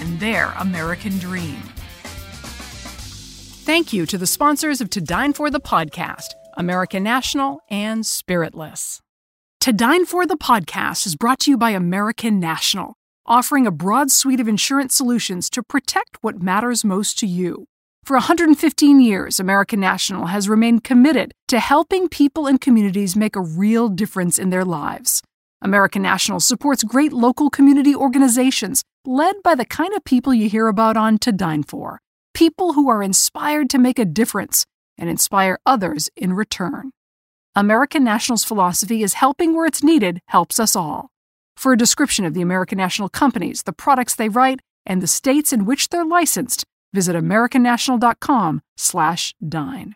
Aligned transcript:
and 0.00 0.20
their 0.20 0.52
American 0.58 1.18
dream. 1.18 1.62
Thank 3.64 3.92
you 3.92 4.06
to 4.06 4.16
the 4.16 4.26
sponsors 4.26 4.80
of 4.80 4.88
To 4.90 5.00
Dine 5.00 5.32
For 5.32 5.50
the 5.50 5.60
podcast, 5.60 6.28
American 6.56 7.02
National 7.02 7.60
and 7.68 8.06
Spiritless. 8.06 9.00
To 9.60 9.72
Dine 9.72 10.06
For 10.06 10.26
the 10.26 10.36
podcast 10.36 11.04
is 11.06 11.16
brought 11.16 11.40
to 11.40 11.50
you 11.50 11.58
by 11.58 11.70
American 11.70 12.40
National, 12.40 12.94
offering 13.26 13.66
a 13.66 13.70
broad 13.70 14.10
suite 14.10 14.40
of 14.40 14.48
insurance 14.48 14.94
solutions 14.94 15.50
to 15.50 15.62
protect 15.62 16.16
what 16.22 16.40
matters 16.40 16.84
most 16.84 17.18
to 17.18 17.26
you. 17.26 17.66
For 18.04 18.14
115 18.14 19.00
years, 19.00 19.38
American 19.38 19.80
National 19.80 20.26
has 20.26 20.48
remained 20.48 20.82
committed 20.82 21.32
to 21.48 21.60
helping 21.60 22.08
people 22.08 22.46
and 22.46 22.58
communities 22.58 23.16
make 23.16 23.36
a 23.36 23.42
real 23.42 23.90
difference 23.90 24.38
in 24.38 24.48
their 24.48 24.64
lives. 24.64 25.20
American 25.60 26.00
National 26.00 26.40
supports 26.40 26.84
great 26.84 27.12
local 27.12 27.50
community 27.50 27.94
organizations 27.94 28.82
led 29.08 29.42
by 29.42 29.54
the 29.54 29.64
kind 29.64 29.94
of 29.94 30.04
people 30.04 30.34
you 30.34 30.50
hear 30.50 30.68
about 30.68 30.94
on 30.94 31.16
To 31.18 31.32
Dine 31.32 31.62
For 31.62 32.02
people 32.34 32.74
who 32.74 32.90
are 32.90 33.02
inspired 33.02 33.70
to 33.70 33.78
make 33.78 33.98
a 33.98 34.04
difference 34.04 34.66
and 34.98 35.08
inspire 35.08 35.58
others 35.64 36.10
in 36.14 36.34
return. 36.34 36.90
American 37.56 38.04
National's 38.04 38.44
philosophy 38.44 39.02
is 39.02 39.14
helping 39.14 39.56
where 39.56 39.64
it's 39.64 39.82
needed 39.82 40.20
helps 40.26 40.60
us 40.60 40.76
all. 40.76 41.08
For 41.56 41.72
a 41.72 41.78
description 41.78 42.26
of 42.26 42.34
the 42.34 42.42
American 42.42 42.76
National 42.76 43.08
companies, 43.08 43.62
the 43.62 43.72
products 43.72 44.14
they 44.14 44.28
write, 44.28 44.60
and 44.84 45.02
the 45.02 45.06
states 45.06 45.54
in 45.54 45.64
which 45.64 45.88
they're 45.88 46.04
licensed, 46.04 46.66
visit 46.92 47.16
americannational.com/dine. 47.16 49.94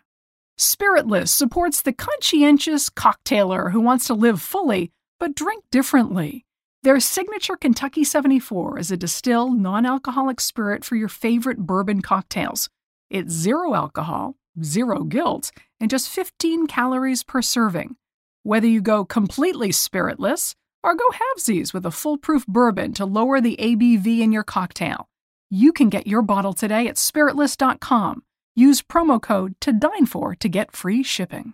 Spiritless 0.57 1.31
supports 1.31 1.83
the 1.83 1.93
conscientious 1.93 2.89
cocktailer 2.89 3.71
who 3.71 3.79
wants 3.79 4.07
to 4.07 4.15
live 4.15 4.41
fully 4.41 4.91
but 5.19 5.35
drink 5.35 5.63
differently. 5.71 6.47
Their 6.83 6.99
signature 6.99 7.55
Kentucky 7.55 8.03
74 8.03 8.77
is 8.77 8.91
a 8.91 8.97
distilled, 8.97 9.57
non 9.57 9.85
alcoholic 9.85 10.41
spirit 10.41 10.83
for 10.83 10.97
your 10.97 11.07
favorite 11.07 11.59
bourbon 11.59 12.01
cocktails. 12.01 12.69
It's 13.09 13.31
zero 13.31 13.73
alcohol, 13.73 14.35
zero 14.61 15.05
guilt, 15.05 15.53
and 15.79 15.89
just 15.89 16.09
15 16.09 16.67
calories 16.67 17.23
per 17.23 17.41
serving. 17.41 17.95
Whether 18.43 18.67
you 18.67 18.81
go 18.81 19.05
completely 19.05 19.71
spiritless 19.71 20.55
or 20.83 20.93
go 20.93 21.05
halvesies 21.13 21.73
with 21.73 21.85
a 21.85 21.91
foolproof 21.91 22.45
bourbon 22.47 22.91
to 22.95 23.05
lower 23.05 23.39
the 23.39 23.55
ABV 23.61 24.19
in 24.19 24.33
your 24.33 24.43
cocktail, 24.43 25.07
you 25.49 25.71
can 25.71 25.87
get 25.87 26.05
your 26.05 26.21
bottle 26.21 26.51
today 26.51 26.89
at 26.89 26.95
spiritless.com. 26.95 28.23
Use 28.57 28.81
promo 28.81 29.21
code 29.21 29.55
to 29.61 29.71
dine 29.71 30.05
for 30.05 30.35
to 30.35 30.49
get 30.49 30.75
free 30.75 31.01
shipping. 31.01 31.53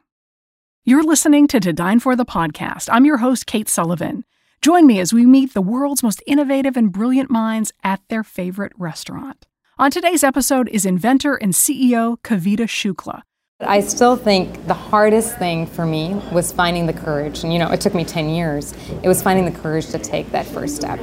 You're 0.86 1.04
listening 1.04 1.48
to 1.50 1.60
To 1.60 1.72
Dine 1.72 2.00
For 2.00 2.16
the 2.16 2.26
podcast. 2.26 2.90
I'm 2.92 3.06
your 3.06 3.18
host, 3.18 3.46
Kate 3.46 3.70
Sullivan. 3.70 4.24
Join 4.62 4.86
me 4.86 5.00
as 5.00 5.14
we 5.14 5.26
meet 5.26 5.54
the 5.54 5.62
world's 5.62 6.04
most 6.04 6.22
innovative 6.28 6.76
and 6.76 6.92
brilliant 6.92 7.30
minds 7.30 7.72
at 7.82 8.02
their 8.10 8.26
favorite 8.26 8.74
restaurant. 8.78 9.48
On 9.78 9.90
today's 9.90 10.22
episode 10.22 10.68
is 10.68 10.86
inventor 10.86 11.36
and 11.36 11.54
CEO 11.54 12.18
Kavita 12.24 12.68
Shukla. 12.68 13.22
I 13.62 13.80
still 13.80 14.18
think 14.18 14.68
the 14.68 14.74
hardest 14.74 15.38
thing 15.38 15.66
for 15.66 15.86
me 15.86 16.14
was 16.34 16.52
finding 16.52 16.88
the 16.88 16.94
courage. 16.94 17.42
And 17.46 17.54
you 17.54 17.60
know, 17.60 17.72
it 17.72 17.80
took 17.80 17.94
me 17.94 18.04
10 18.04 18.32
years. 18.32 18.74
It 19.02 19.08
was 19.08 19.24
finding 19.24 19.46
the 19.46 19.58
courage 19.58 19.88
to 19.92 20.00
take 20.00 20.30
that 20.32 20.46
first 20.46 20.76
step. 20.76 21.00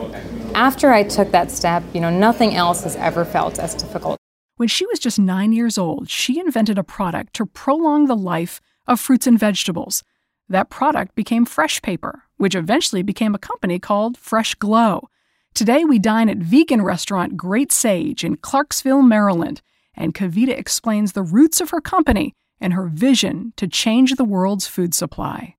After 0.55 0.93
I 0.93 1.03
took 1.03 1.31
that 1.31 1.51
step, 1.51 1.83
you 1.95 2.01
know, 2.03 2.11
nothing 2.11 2.55
else 2.55 2.83
has 2.83 2.95
ever 2.97 3.25
felt 3.25 3.59
as 3.59 3.75
difficult. 3.75 4.19
When 4.57 4.69
she 4.69 4.85
was 4.85 4.99
just 4.99 5.19
nine 5.19 5.55
years 5.55 5.79
old, 5.79 6.11
she 6.11 6.39
invented 6.39 6.77
a 6.77 6.85
product 6.85 7.33
to 7.35 7.47
prolong 7.47 8.05
the 8.05 8.17
life 8.17 8.61
of 8.87 9.01
fruits 9.01 9.27
and 9.27 9.39
vegetables. 9.39 10.03
That 10.47 10.69
product 10.69 11.15
became 11.15 11.47
Fresh 11.47 11.81
Paper, 11.81 12.25
which 12.37 12.55
eventually 12.55 13.03
became 13.03 13.35
a 13.35 13.39
company 13.39 13.79
called 13.79 14.17
Fresh 14.17 14.57
Glow. 14.57 15.09
Today 15.55 15.85
we 15.85 15.99
dine 15.99 16.29
at 16.29 16.39
vegan 16.39 16.83
restaurant 16.83 17.37
Great 17.37 17.73
Sage 17.73 18.25
in 18.25 18.37
Clarksville, 18.37 19.03
Maryland, 19.03 19.63
and 19.95 20.15
Kavita 20.15 20.57
explains 20.57 21.13
the 21.13 21.23
roots 21.23 21.61
of 21.61 21.71
her 21.71 21.81
company 21.81 22.35
and 22.61 22.75
her 22.75 22.89
vision 22.89 23.53
to 23.57 23.67
change 23.67 24.15
the 24.15 24.25
world's 24.25 24.67
food 24.67 24.95
supply. 24.95 25.57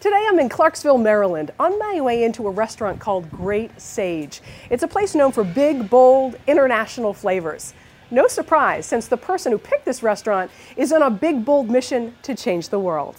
Today 0.00 0.26
I'm 0.28 0.40
in 0.40 0.48
Clarksville, 0.48 0.98
Maryland, 0.98 1.52
on 1.60 1.78
my 1.78 2.00
way 2.00 2.24
into 2.24 2.48
a 2.48 2.50
restaurant 2.50 2.98
called 2.98 3.30
Great 3.30 3.80
Sage. 3.80 4.40
It's 4.68 4.82
a 4.82 4.88
place 4.88 5.14
known 5.14 5.30
for 5.30 5.44
big, 5.44 5.88
bold, 5.88 6.36
international 6.46 7.14
flavors. 7.14 7.72
No 8.10 8.26
surprise, 8.26 8.84
since 8.84 9.06
the 9.06 9.16
person 9.16 9.52
who 9.52 9.58
picked 9.58 9.84
this 9.84 10.02
restaurant 10.02 10.50
is 10.76 10.92
on 10.92 11.02
a 11.02 11.10
big, 11.10 11.44
bold 11.44 11.70
mission 11.70 12.14
to 12.22 12.34
change 12.34 12.68
the 12.68 12.80
world. 12.80 13.16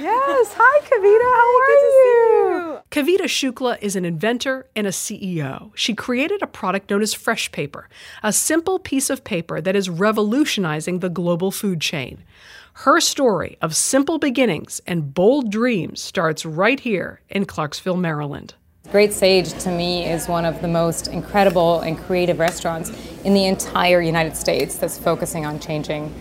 Yes. 0.00 0.54
Hi, 0.56 0.80
Kavita. 0.80 1.30
How 1.36 1.50
are 1.60 1.76
you? 2.00 2.80
Kavita 2.90 3.26
Shukla 3.28 3.76
is 3.82 3.96
an 3.96 4.06
inventor 4.06 4.66
and 4.74 4.86
a 4.86 4.90
CEO. 4.90 5.72
She 5.74 5.94
created 5.94 6.40
a 6.40 6.46
product 6.46 6.88
known 6.88 7.02
as 7.02 7.12
Fresh 7.12 7.52
Paper, 7.52 7.86
a 8.22 8.32
simple 8.32 8.78
piece 8.78 9.10
of 9.10 9.24
paper 9.24 9.60
that 9.60 9.76
is 9.76 9.90
revolutionizing 9.90 11.00
the 11.00 11.10
global 11.10 11.50
food 11.50 11.82
chain. 11.82 12.24
Her 12.72 12.98
story 13.00 13.58
of 13.60 13.76
simple 13.76 14.18
beginnings 14.18 14.80
and 14.86 15.12
bold 15.12 15.50
dreams 15.50 16.00
starts 16.00 16.46
right 16.46 16.80
here 16.80 17.20
in 17.28 17.44
Clarksville, 17.44 17.98
Maryland. 17.98 18.54
Great 18.90 19.12
Sage 19.12 19.52
to 19.62 19.70
me 19.70 20.06
is 20.06 20.28
one 20.28 20.46
of 20.46 20.62
the 20.62 20.68
most 20.68 21.08
incredible 21.08 21.80
and 21.80 21.98
creative 21.98 22.38
restaurants 22.38 22.90
in 23.24 23.34
the 23.34 23.44
entire 23.44 24.00
United 24.00 24.34
States 24.34 24.78
that's 24.78 24.96
focusing 24.96 25.44
on 25.44 25.60
changing 25.60 26.12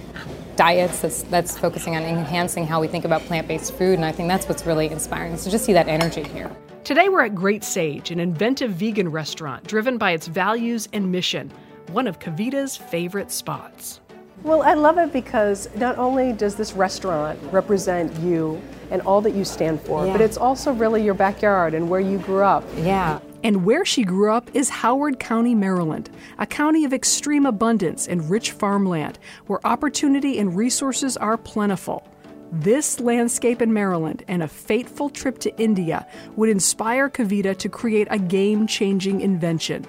diets 0.59 0.99
that's, 0.99 1.23
that's 1.23 1.57
focusing 1.57 1.95
on 1.95 2.03
enhancing 2.03 2.67
how 2.67 2.81
we 2.81 2.87
think 2.89 3.05
about 3.05 3.21
plant-based 3.21 3.73
food 3.75 3.93
and 3.93 4.03
i 4.03 4.11
think 4.11 4.27
that's 4.27 4.45
what's 4.49 4.65
really 4.65 4.89
inspiring. 4.89 5.31
Is 5.31 5.45
to 5.45 5.49
just 5.49 5.63
see 5.63 5.71
that 5.71 5.87
energy 5.87 6.21
here. 6.21 6.51
Today 6.83 7.07
we're 7.07 7.23
at 7.23 7.33
great 7.33 7.63
sage 7.63 8.11
an 8.11 8.19
inventive 8.19 8.71
vegan 8.71 9.07
restaurant 9.07 9.65
driven 9.65 9.97
by 9.97 10.11
its 10.11 10.27
values 10.27 10.89
and 10.91 11.09
mission 11.09 11.49
one 11.93 12.07
of 12.07 12.19
kavita's 12.19 12.75
favorite 12.75 13.31
spots. 13.31 14.01
Well 14.43 14.61
i 14.63 14.73
love 14.73 14.97
it 14.97 15.13
because 15.13 15.73
not 15.77 15.97
only 15.97 16.33
does 16.33 16.55
this 16.55 16.73
restaurant 16.73 17.39
represent 17.53 18.13
you 18.19 18.61
and 18.91 19.01
all 19.03 19.21
that 19.21 19.33
you 19.33 19.45
stand 19.45 19.79
for 19.79 20.05
yeah. 20.05 20.11
but 20.11 20.19
it's 20.19 20.35
also 20.35 20.73
really 20.73 21.01
your 21.01 21.13
backyard 21.13 21.73
and 21.73 21.89
where 21.89 22.01
you 22.01 22.17
grew 22.17 22.43
up. 22.43 22.65
Yeah 22.75 23.21
and 23.43 23.65
where 23.65 23.85
she 23.85 24.03
grew 24.03 24.31
up 24.31 24.49
is 24.53 24.69
Howard 24.69 25.19
County, 25.19 25.55
Maryland, 25.55 26.09
a 26.37 26.45
county 26.45 26.83
of 26.83 26.93
extreme 26.93 27.45
abundance 27.45 28.07
and 28.07 28.29
rich 28.29 28.51
farmland, 28.51 29.19
where 29.47 29.65
opportunity 29.65 30.39
and 30.39 30.55
resources 30.55 31.15
are 31.17 31.37
plentiful. 31.37 32.07
This 32.51 32.99
landscape 32.99 33.61
in 33.61 33.71
Maryland 33.71 34.23
and 34.27 34.41
a 34.41 34.47
fateful 34.47 35.09
trip 35.09 35.37
to 35.39 35.61
India 35.61 36.07
would 36.35 36.49
inspire 36.49 37.09
Kavita 37.09 37.55
to 37.57 37.69
create 37.69 38.07
a 38.09 38.17
game 38.17 38.65
changing 38.65 39.21
invention. 39.21 39.85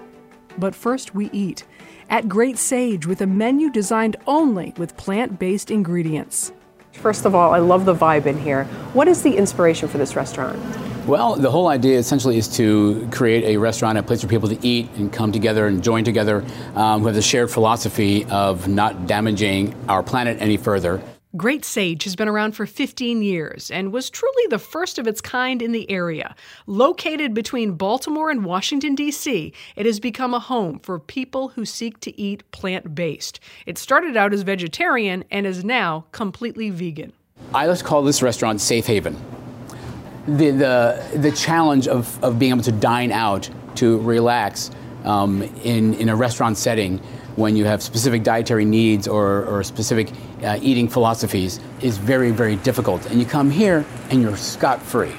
But 0.59 0.75
first, 0.75 1.15
we 1.15 1.31
eat 1.32 1.65
at 2.11 2.28
Great 2.28 2.59
Sage 2.59 3.06
with 3.06 3.22
a 3.22 3.27
menu 3.27 3.71
designed 3.71 4.17
only 4.27 4.75
with 4.77 4.97
plant 4.97 5.38
based 5.38 5.71
ingredients. 5.71 6.53
First 6.92 7.24
of 7.24 7.34
all, 7.34 7.52
I 7.52 7.58
love 7.58 7.86
the 7.86 7.94
vibe 7.94 8.26
in 8.26 8.38
here. 8.38 8.64
What 8.92 9.08
is 9.08 9.22
the 9.22 9.36
inspiration 9.36 9.88
for 9.88 9.96
this 9.96 10.16
restaurant? 10.16 10.58
Well, 11.06 11.34
the 11.36 11.50
whole 11.50 11.68
idea 11.68 11.98
essentially 11.98 12.36
is 12.36 12.46
to 12.56 13.08
create 13.10 13.44
a 13.44 13.56
restaurant, 13.56 13.96
a 13.96 14.02
place 14.02 14.20
for 14.20 14.28
people 14.28 14.48
to 14.50 14.66
eat 14.66 14.90
and 14.96 15.10
come 15.10 15.32
together 15.32 15.66
and 15.66 15.82
join 15.82 16.04
together 16.04 16.44
um, 16.75 17.02
the 17.02 17.22
shared 17.22 17.50
philosophy 17.50 18.26
of 18.26 18.69
not 18.69 19.06
damaging 19.06 19.75
our 19.88 20.02
planet 20.02 20.37
any 20.40 20.58
further. 20.58 21.02
Great 21.37 21.65
Sage 21.65 22.03
has 22.03 22.17
been 22.17 22.27
around 22.27 22.56
for 22.56 22.67
15 22.67 23.23
years 23.23 23.71
and 23.71 23.93
was 23.93 24.11
truly 24.11 24.47
the 24.49 24.59
first 24.59 24.99
of 24.99 25.06
its 25.06 25.21
kind 25.21 25.62
in 25.62 25.71
the 25.71 25.88
area. 25.88 26.35
Located 26.67 27.35
between 27.35 27.75
Baltimore 27.75 28.31
and 28.31 28.44
Washington, 28.44 28.97
D.C., 28.97 29.53
it 29.77 29.87
has 29.87 30.00
become 30.00 30.35
a 30.35 30.41
home 30.41 30.81
for 30.81 30.99
people 30.99 31.50
who 31.50 31.65
seek 31.65 32.00
to 32.00 32.21
eat 32.21 32.50
plant 32.50 32.97
based. 32.97 33.38
It 33.65 33.79
started 33.79 34.17
out 34.17 34.35
as 34.35 34.43
vegetarian 34.43 35.23
and 35.31 35.47
is 35.47 35.65
now 35.65 36.06
completely 36.11 36.69
vegan. 36.71 37.12
I 37.55 37.73
to 37.73 37.85
call 37.85 38.03
this 38.03 38.23
restaurant 38.23 38.61
Safe 38.61 38.87
Haven. 38.87 39.17
The, 40.27 40.50
the, 40.50 41.11
the 41.15 41.31
challenge 41.31 41.87
of, 41.87 42.23
of 42.25 42.41
being 42.41 42.50
able 42.50 42.65
to 42.65 42.73
dine 42.73 43.12
out, 43.12 43.49
to 43.77 44.00
relax 44.00 44.73
um, 45.05 45.43
in, 45.62 45.94
in 45.94 46.09
a 46.09 46.17
restaurant 46.17 46.59
setting, 46.59 47.00
when 47.40 47.56
you 47.56 47.64
have 47.64 47.82
specific 47.82 48.22
dietary 48.22 48.64
needs 48.64 49.08
or, 49.08 49.44
or 49.46 49.64
specific 49.64 50.12
uh, 50.44 50.58
eating 50.62 50.88
philosophies 50.88 51.58
is 51.81 51.96
very, 51.98 52.31
very 52.31 52.56
difficult. 52.56 53.04
And 53.10 53.19
you 53.19 53.26
come 53.26 53.50
here 53.50 53.84
and 54.10 54.22
you're 54.22 54.37
scot 54.37 54.81
free. 54.81 55.10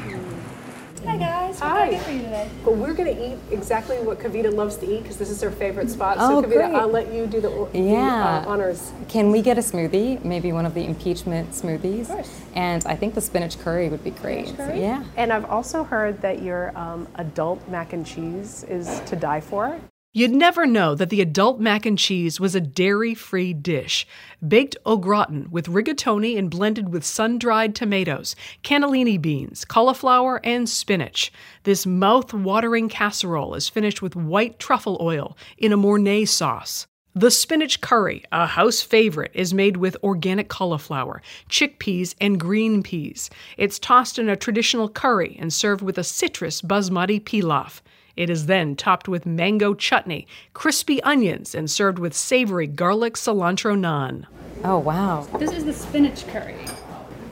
Hi, 1.03 1.17
guys. 1.17 1.59
guys. 1.59 1.61
What 1.61 1.69
Hi. 1.71 1.77
can 1.77 1.87
I 1.87 1.91
get 1.91 2.03
for 2.03 2.11
you 2.11 2.21
today? 2.21 2.49
But 2.63 2.77
we're 2.77 2.93
going 2.93 3.15
to 3.15 3.31
eat 3.31 3.37
exactly 3.51 3.97
what 3.97 4.19
Kavita 4.19 4.53
loves 4.53 4.77
to 4.77 4.85
eat 4.85 5.01
because 5.01 5.17
this 5.17 5.31
is 5.31 5.41
her 5.41 5.49
favorite 5.51 5.89
spot. 5.89 6.17
Oh, 6.19 6.43
Kavita, 6.43 6.53
great. 6.53 6.75
I'll 6.75 6.87
let 6.87 7.11
you 7.11 7.25
do 7.25 7.41
the, 7.41 7.49
the, 7.73 7.79
Yeah. 7.79 8.43
uh, 8.45 8.49
honors. 8.49 8.91
Can 9.09 9.31
we 9.31 9.41
get 9.41 9.57
a 9.57 9.61
smoothie? 9.61 10.23
Maybe 10.23 10.53
one 10.53 10.65
of 10.65 10.75
the 10.75 10.85
impeachment 10.85 11.51
smoothies. 11.51 12.01
Of 12.01 12.07
course. 12.09 12.41
And 12.53 12.85
I 12.85 12.95
think 12.95 13.15
the 13.15 13.21
spinach 13.21 13.59
curry 13.59 13.89
would 13.89 14.03
be 14.03 14.11
great. 14.11 14.49
Spinach 14.49 14.69
curry? 14.69 14.81
Yeah. 14.81 15.03
And 15.17 15.33
I've 15.33 15.45
also 15.45 15.83
heard 15.83 16.21
that 16.21 16.41
your 16.43 16.77
um, 16.77 17.07
adult 17.15 17.67
mac 17.67 17.93
and 17.93 18.05
cheese 18.05 18.63
is 18.65 18.99
to 19.07 19.15
die 19.15 19.41
for. 19.41 19.79
You'd 20.13 20.31
never 20.31 20.65
know 20.65 20.93
that 20.95 21.09
the 21.09 21.21
adult 21.21 21.61
mac 21.61 21.85
and 21.85 21.97
cheese 21.97 22.37
was 22.37 22.53
a 22.53 22.59
dairy 22.59 23.13
free 23.13 23.53
dish. 23.53 24.05
Baked 24.45 24.75
au 24.85 24.97
gratin 24.97 25.49
with 25.49 25.69
rigatoni 25.69 26.37
and 26.37 26.51
blended 26.51 26.89
with 26.89 27.05
sun 27.05 27.39
dried 27.39 27.75
tomatoes, 27.75 28.35
cannellini 28.61 29.21
beans, 29.21 29.63
cauliflower, 29.63 30.41
and 30.43 30.67
spinach. 30.67 31.31
This 31.63 31.85
mouth 31.85 32.33
watering 32.33 32.89
casserole 32.89 33.55
is 33.55 33.69
finished 33.69 34.01
with 34.01 34.17
white 34.17 34.59
truffle 34.59 34.97
oil 34.99 35.37
in 35.57 35.71
a 35.71 35.77
Mornay 35.77 36.25
sauce. 36.25 36.87
The 37.15 37.31
spinach 37.31 37.79
curry, 37.79 38.25
a 38.33 38.47
house 38.47 38.81
favorite, 38.81 39.31
is 39.33 39.53
made 39.53 39.77
with 39.77 39.95
organic 40.03 40.49
cauliflower, 40.49 41.21
chickpeas, 41.49 42.15
and 42.19 42.37
green 42.37 42.83
peas. 42.83 43.29
It's 43.57 43.79
tossed 43.79 44.19
in 44.19 44.27
a 44.27 44.35
traditional 44.35 44.89
curry 44.89 45.37
and 45.39 45.53
served 45.53 45.81
with 45.81 45.97
a 45.97 46.03
citrus 46.03 46.61
basmati 46.61 47.23
pilaf. 47.23 47.79
It 48.15 48.29
is 48.29 48.45
then 48.45 48.75
topped 48.75 49.07
with 49.07 49.25
mango 49.25 49.73
chutney, 49.73 50.27
crispy 50.53 51.01
onions, 51.03 51.55
and 51.55 51.69
served 51.69 51.99
with 51.99 52.13
savory 52.13 52.67
garlic 52.67 53.15
cilantro 53.15 53.77
naan. 53.77 54.25
Oh, 54.63 54.77
wow. 54.77 55.27
This 55.39 55.51
is 55.51 55.65
the 55.65 55.73
spinach 55.73 56.27
curry. 56.27 56.57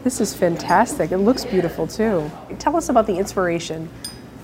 This 0.03 0.21
is 0.21 0.33
fantastic. 0.33 1.11
It 1.11 1.17
looks 1.17 1.45
beautiful 1.45 1.85
too. 1.85 2.31
Tell 2.57 2.75
us 2.75 2.89
about 2.89 3.05
the 3.05 3.17
inspiration 3.17 3.89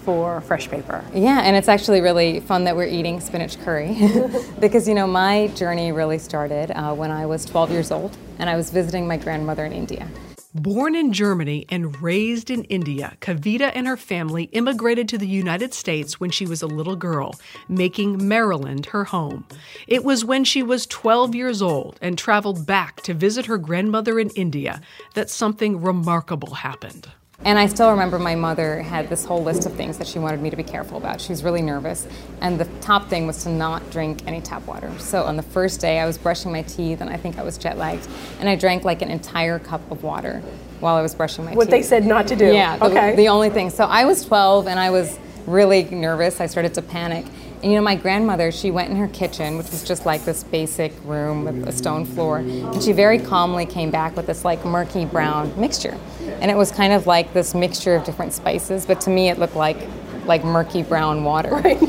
for 0.03 0.41
fresh 0.41 0.69
paper. 0.69 1.03
Yeah, 1.13 1.39
and 1.39 1.55
it's 1.55 1.67
actually 1.67 2.01
really 2.01 2.39
fun 2.41 2.65
that 2.65 2.75
we're 2.75 2.87
eating 2.87 3.19
spinach 3.19 3.59
curry 3.61 3.97
because, 4.59 4.87
you 4.87 4.93
know, 4.93 5.07
my 5.07 5.47
journey 5.47 5.91
really 5.91 6.19
started 6.19 6.71
uh, 6.71 6.93
when 6.93 7.09
I 7.09 7.25
was 7.25 7.43
12 7.45 7.71
years 7.71 7.91
old 7.91 8.15
and 8.37 8.49
I 8.49 8.55
was 8.55 8.69
visiting 8.69 9.07
my 9.07 9.17
grandmother 9.17 9.65
in 9.65 9.71
India. 9.73 10.07
Born 10.55 10.95
in 10.95 11.11
Germany 11.11 11.65
and 11.67 12.01
raised 12.01 12.49
in 12.49 12.63
India, 12.65 13.17
Kavita 13.19 13.73
and 13.75 13.85
her 13.87 13.97
family 13.97 14.45
immigrated 14.53 15.09
to 15.09 15.17
the 15.17 15.27
United 15.27 15.73
States 15.73 16.17
when 16.17 16.29
she 16.29 16.45
was 16.45 16.61
a 16.61 16.67
little 16.67 16.95
girl, 16.95 17.37
making 17.67 18.25
Maryland 18.25 18.85
her 18.85 19.03
home. 19.03 19.45
It 19.85 20.05
was 20.05 20.23
when 20.23 20.45
she 20.45 20.63
was 20.63 20.87
12 20.87 21.35
years 21.35 21.61
old 21.61 21.99
and 22.01 22.17
traveled 22.17 22.65
back 22.65 23.01
to 23.01 23.13
visit 23.13 23.47
her 23.47 23.57
grandmother 23.57 24.17
in 24.17 24.29
India 24.29 24.79
that 25.13 25.29
something 25.29 25.81
remarkable 25.81 26.53
happened. 26.53 27.09
And 27.43 27.59
I 27.59 27.67
still 27.67 27.91
remember 27.91 28.17
my 28.17 28.35
mother 28.35 28.81
had 28.81 29.09
this 29.09 29.25
whole 29.25 29.43
list 29.43 29.65
of 29.65 29.73
things 29.73 29.97
that 29.97 30.07
she 30.07 30.19
wanted 30.19 30.41
me 30.41 30.49
to 30.49 30.55
be 30.55 30.63
careful 30.63 30.97
about. 30.97 31.19
She 31.19 31.31
was 31.31 31.43
really 31.43 31.61
nervous. 31.61 32.07
And 32.41 32.59
the 32.59 32.65
top 32.81 33.09
thing 33.09 33.27
was 33.27 33.43
to 33.43 33.49
not 33.49 33.87
drink 33.91 34.25
any 34.25 34.41
tap 34.41 34.65
water. 34.65 34.91
So 34.99 35.23
on 35.23 35.35
the 35.35 35.43
first 35.43 35.81
day, 35.81 35.99
I 35.99 36.05
was 36.05 36.17
brushing 36.17 36.51
my 36.51 36.61
teeth 36.63 37.01
and 37.01 37.09
I 37.09 37.17
think 37.17 37.37
I 37.37 37.43
was 37.43 37.57
jet 37.57 37.77
lagged. 37.77 38.07
And 38.39 38.47
I 38.47 38.55
drank 38.55 38.83
like 38.83 39.01
an 39.01 39.11
entire 39.11 39.59
cup 39.59 39.91
of 39.91 40.01
water 40.03 40.41
while 40.79 40.95
I 40.95 41.01
was 41.01 41.13
brushing 41.13 41.45
my 41.45 41.51
What 41.51 41.65
teeth. 41.65 41.71
What 41.71 41.77
they 41.77 41.83
said 41.83 42.05
not 42.05 42.27
to 42.27 42.35
do. 42.35 42.51
Yeah, 42.51 42.77
the, 42.77 42.85
okay. 42.85 43.15
the 43.15 43.27
only 43.27 43.49
thing. 43.49 43.69
So 43.69 43.85
I 43.85 44.05
was 44.05 44.25
12 44.25 44.67
and 44.67 44.79
I 44.79 44.89
was 44.89 45.19
really 45.45 45.83
nervous. 45.83 46.39
I 46.39 46.47
started 46.47 46.73
to 46.75 46.81
panic. 46.81 47.25
And 47.65 47.71
you 47.71 47.79
know, 47.79 47.83
my 47.83 47.95
grandmother, 47.95 48.51
she 48.51 48.69
went 48.69 48.91
in 48.91 48.95
her 48.97 49.07
kitchen, 49.07 49.57
which 49.57 49.71
was 49.71 49.83
just 49.83 50.05
like 50.05 50.23
this 50.23 50.43
basic 50.43 50.93
room 51.03 51.45
with 51.45 51.67
a 51.67 51.71
stone 51.71 52.05
floor, 52.05 52.37
and 52.37 52.83
she 52.83 52.91
very 52.91 53.17
calmly 53.17 53.65
came 53.65 53.89
back 53.89 54.15
with 54.15 54.27
this 54.27 54.45
like 54.45 54.63
murky 54.63 55.03
brown 55.03 55.51
mixture. 55.59 55.97
And 56.41 56.51
it 56.51 56.57
was 56.57 56.69
kind 56.69 56.93
of 56.93 57.07
like 57.07 57.33
this 57.33 57.55
mixture 57.55 57.95
of 57.95 58.03
different 58.03 58.33
spices, 58.33 58.85
but 58.85 59.01
to 59.01 59.09
me 59.09 59.29
it 59.29 59.39
looked 59.39 59.55
like 59.55 59.77
like 60.25 60.43
murky 60.43 60.83
brown 60.83 61.23
water. 61.23 61.49
Right. 61.63 61.81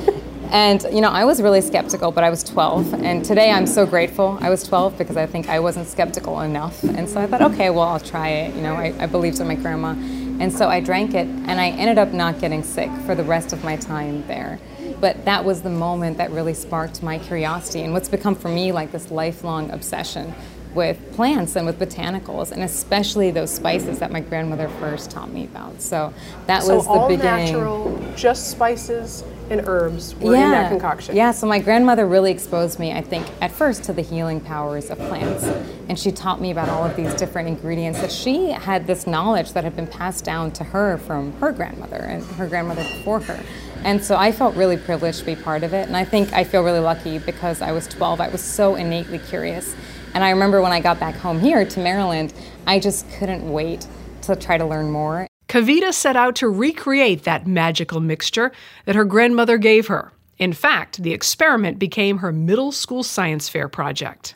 And 0.50 0.82
you 0.90 1.02
know, 1.02 1.10
I 1.10 1.26
was 1.26 1.42
really 1.42 1.60
skeptical, 1.60 2.10
but 2.10 2.24
I 2.24 2.30
was 2.30 2.42
12, 2.42 2.94
and 2.94 3.22
today 3.22 3.50
I'm 3.50 3.66
so 3.66 3.84
grateful 3.84 4.38
I 4.40 4.48
was 4.48 4.62
12 4.62 4.96
because 4.96 5.18
I 5.18 5.26
think 5.26 5.50
I 5.50 5.60
wasn't 5.60 5.88
skeptical 5.88 6.40
enough. 6.40 6.82
And 6.84 7.06
so 7.06 7.20
I 7.20 7.26
thought, 7.26 7.42
okay, 7.52 7.68
well, 7.68 7.82
I'll 7.82 8.00
try 8.00 8.28
it. 8.28 8.54
You 8.54 8.62
know, 8.62 8.76
I, 8.76 8.94
I 8.98 9.06
believed 9.06 9.40
in 9.40 9.46
my 9.46 9.56
grandma, 9.56 9.90
and 9.90 10.50
so 10.50 10.68
I 10.68 10.80
drank 10.80 11.12
it, 11.14 11.26
and 11.26 11.60
I 11.60 11.68
ended 11.70 11.98
up 11.98 12.14
not 12.14 12.40
getting 12.40 12.62
sick 12.62 12.90
for 13.04 13.14
the 13.14 13.24
rest 13.24 13.52
of 13.52 13.62
my 13.62 13.76
time 13.76 14.26
there. 14.26 14.58
But 15.00 15.24
that 15.24 15.44
was 15.44 15.62
the 15.62 15.70
moment 15.70 16.18
that 16.18 16.30
really 16.30 16.54
sparked 16.54 17.02
my 17.02 17.18
curiosity 17.18 17.82
and 17.82 17.92
what's 17.92 18.08
become 18.08 18.34
for 18.34 18.48
me 18.48 18.72
like 18.72 18.92
this 18.92 19.10
lifelong 19.10 19.70
obsession 19.70 20.34
with 20.76 20.98
plants 21.14 21.56
and 21.56 21.66
with 21.66 21.78
botanicals, 21.78 22.52
and 22.52 22.62
especially 22.62 23.30
those 23.30 23.50
spices 23.50 23.98
that 23.98 24.12
my 24.12 24.20
grandmother 24.20 24.68
first 24.78 25.10
taught 25.10 25.32
me 25.32 25.44
about. 25.44 25.80
So 25.80 26.12
that 26.46 26.62
so 26.62 26.76
was 26.76 26.84
the 26.84 26.90
all 26.90 27.08
beginning. 27.08 27.46
natural, 27.46 28.14
just 28.14 28.50
spices 28.50 29.24
and 29.48 29.62
herbs 29.66 30.14
were 30.16 30.34
in 30.34 30.50
that 30.50 30.68
concoction. 30.70 31.16
Yeah, 31.16 31.30
so 31.30 31.46
my 31.46 31.58
grandmother 31.58 32.06
really 32.06 32.30
exposed 32.30 32.78
me, 32.78 32.92
I 32.92 33.00
think, 33.00 33.26
at 33.40 33.52
first 33.52 33.84
to 33.84 33.92
the 33.92 34.02
healing 34.02 34.40
powers 34.40 34.90
of 34.90 34.98
plants. 34.98 35.44
And 35.88 35.98
she 35.98 36.12
taught 36.12 36.40
me 36.40 36.50
about 36.50 36.68
all 36.68 36.84
of 36.84 36.94
these 36.96 37.14
different 37.14 37.48
ingredients 37.48 38.00
that 38.00 38.12
she 38.12 38.50
had 38.50 38.86
this 38.86 39.06
knowledge 39.06 39.52
that 39.52 39.64
had 39.64 39.76
been 39.76 39.86
passed 39.86 40.24
down 40.24 40.50
to 40.52 40.64
her 40.64 40.98
from 40.98 41.32
her 41.34 41.52
grandmother 41.52 41.96
and 41.96 42.24
her 42.32 42.46
grandmother 42.48 42.82
before 42.82 43.20
her. 43.20 43.40
And 43.86 44.04
so 44.04 44.16
I 44.16 44.32
felt 44.32 44.56
really 44.56 44.76
privileged 44.76 45.20
to 45.20 45.24
be 45.24 45.36
part 45.36 45.62
of 45.62 45.72
it. 45.72 45.86
And 45.86 45.96
I 45.96 46.04
think 46.04 46.32
I 46.32 46.42
feel 46.42 46.64
really 46.64 46.80
lucky 46.80 47.20
because 47.20 47.62
I 47.62 47.70
was 47.70 47.86
12. 47.86 48.20
I 48.20 48.26
was 48.26 48.42
so 48.42 48.74
innately 48.74 49.20
curious. 49.20 49.76
And 50.12 50.24
I 50.24 50.30
remember 50.30 50.60
when 50.60 50.72
I 50.72 50.80
got 50.80 50.98
back 50.98 51.14
home 51.14 51.38
here 51.38 51.64
to 51.64 51.80
Maryland, 51.80 52.34
I 52.66 52.80
just 52.80 53.08
couldn't 53.12 53.48
wait 53.48 53.86
to 54.22 54.34
try 54.34 54.58
to 54.58 54.66
learn 54.66 54.90
more. 54.90 55.28
Kavita 55.48 55.94
set 55.94 56.16
out 56.16 56.34
to 56.36 56.48
recreate 56.48 57.22
that 57.22 57.46
magical 57.46 58.00
mixture 58.00 58.50
that 58.86 58.96
her 58.96 59.04
grandmother 59.04 59.56
gave 59.56 59.86
her. 59.86 60.10
In 60.36 60.52
fact, 60.52 61.00
the 61.00 61.12
experiment 61.12 61.78
became 61.78 62.18
her 62.18 62.32
middle 62.32 62.72
school 62.72 63.04
science 63.04 63.48
fair 63.48 63.68
project. 63.68 64.34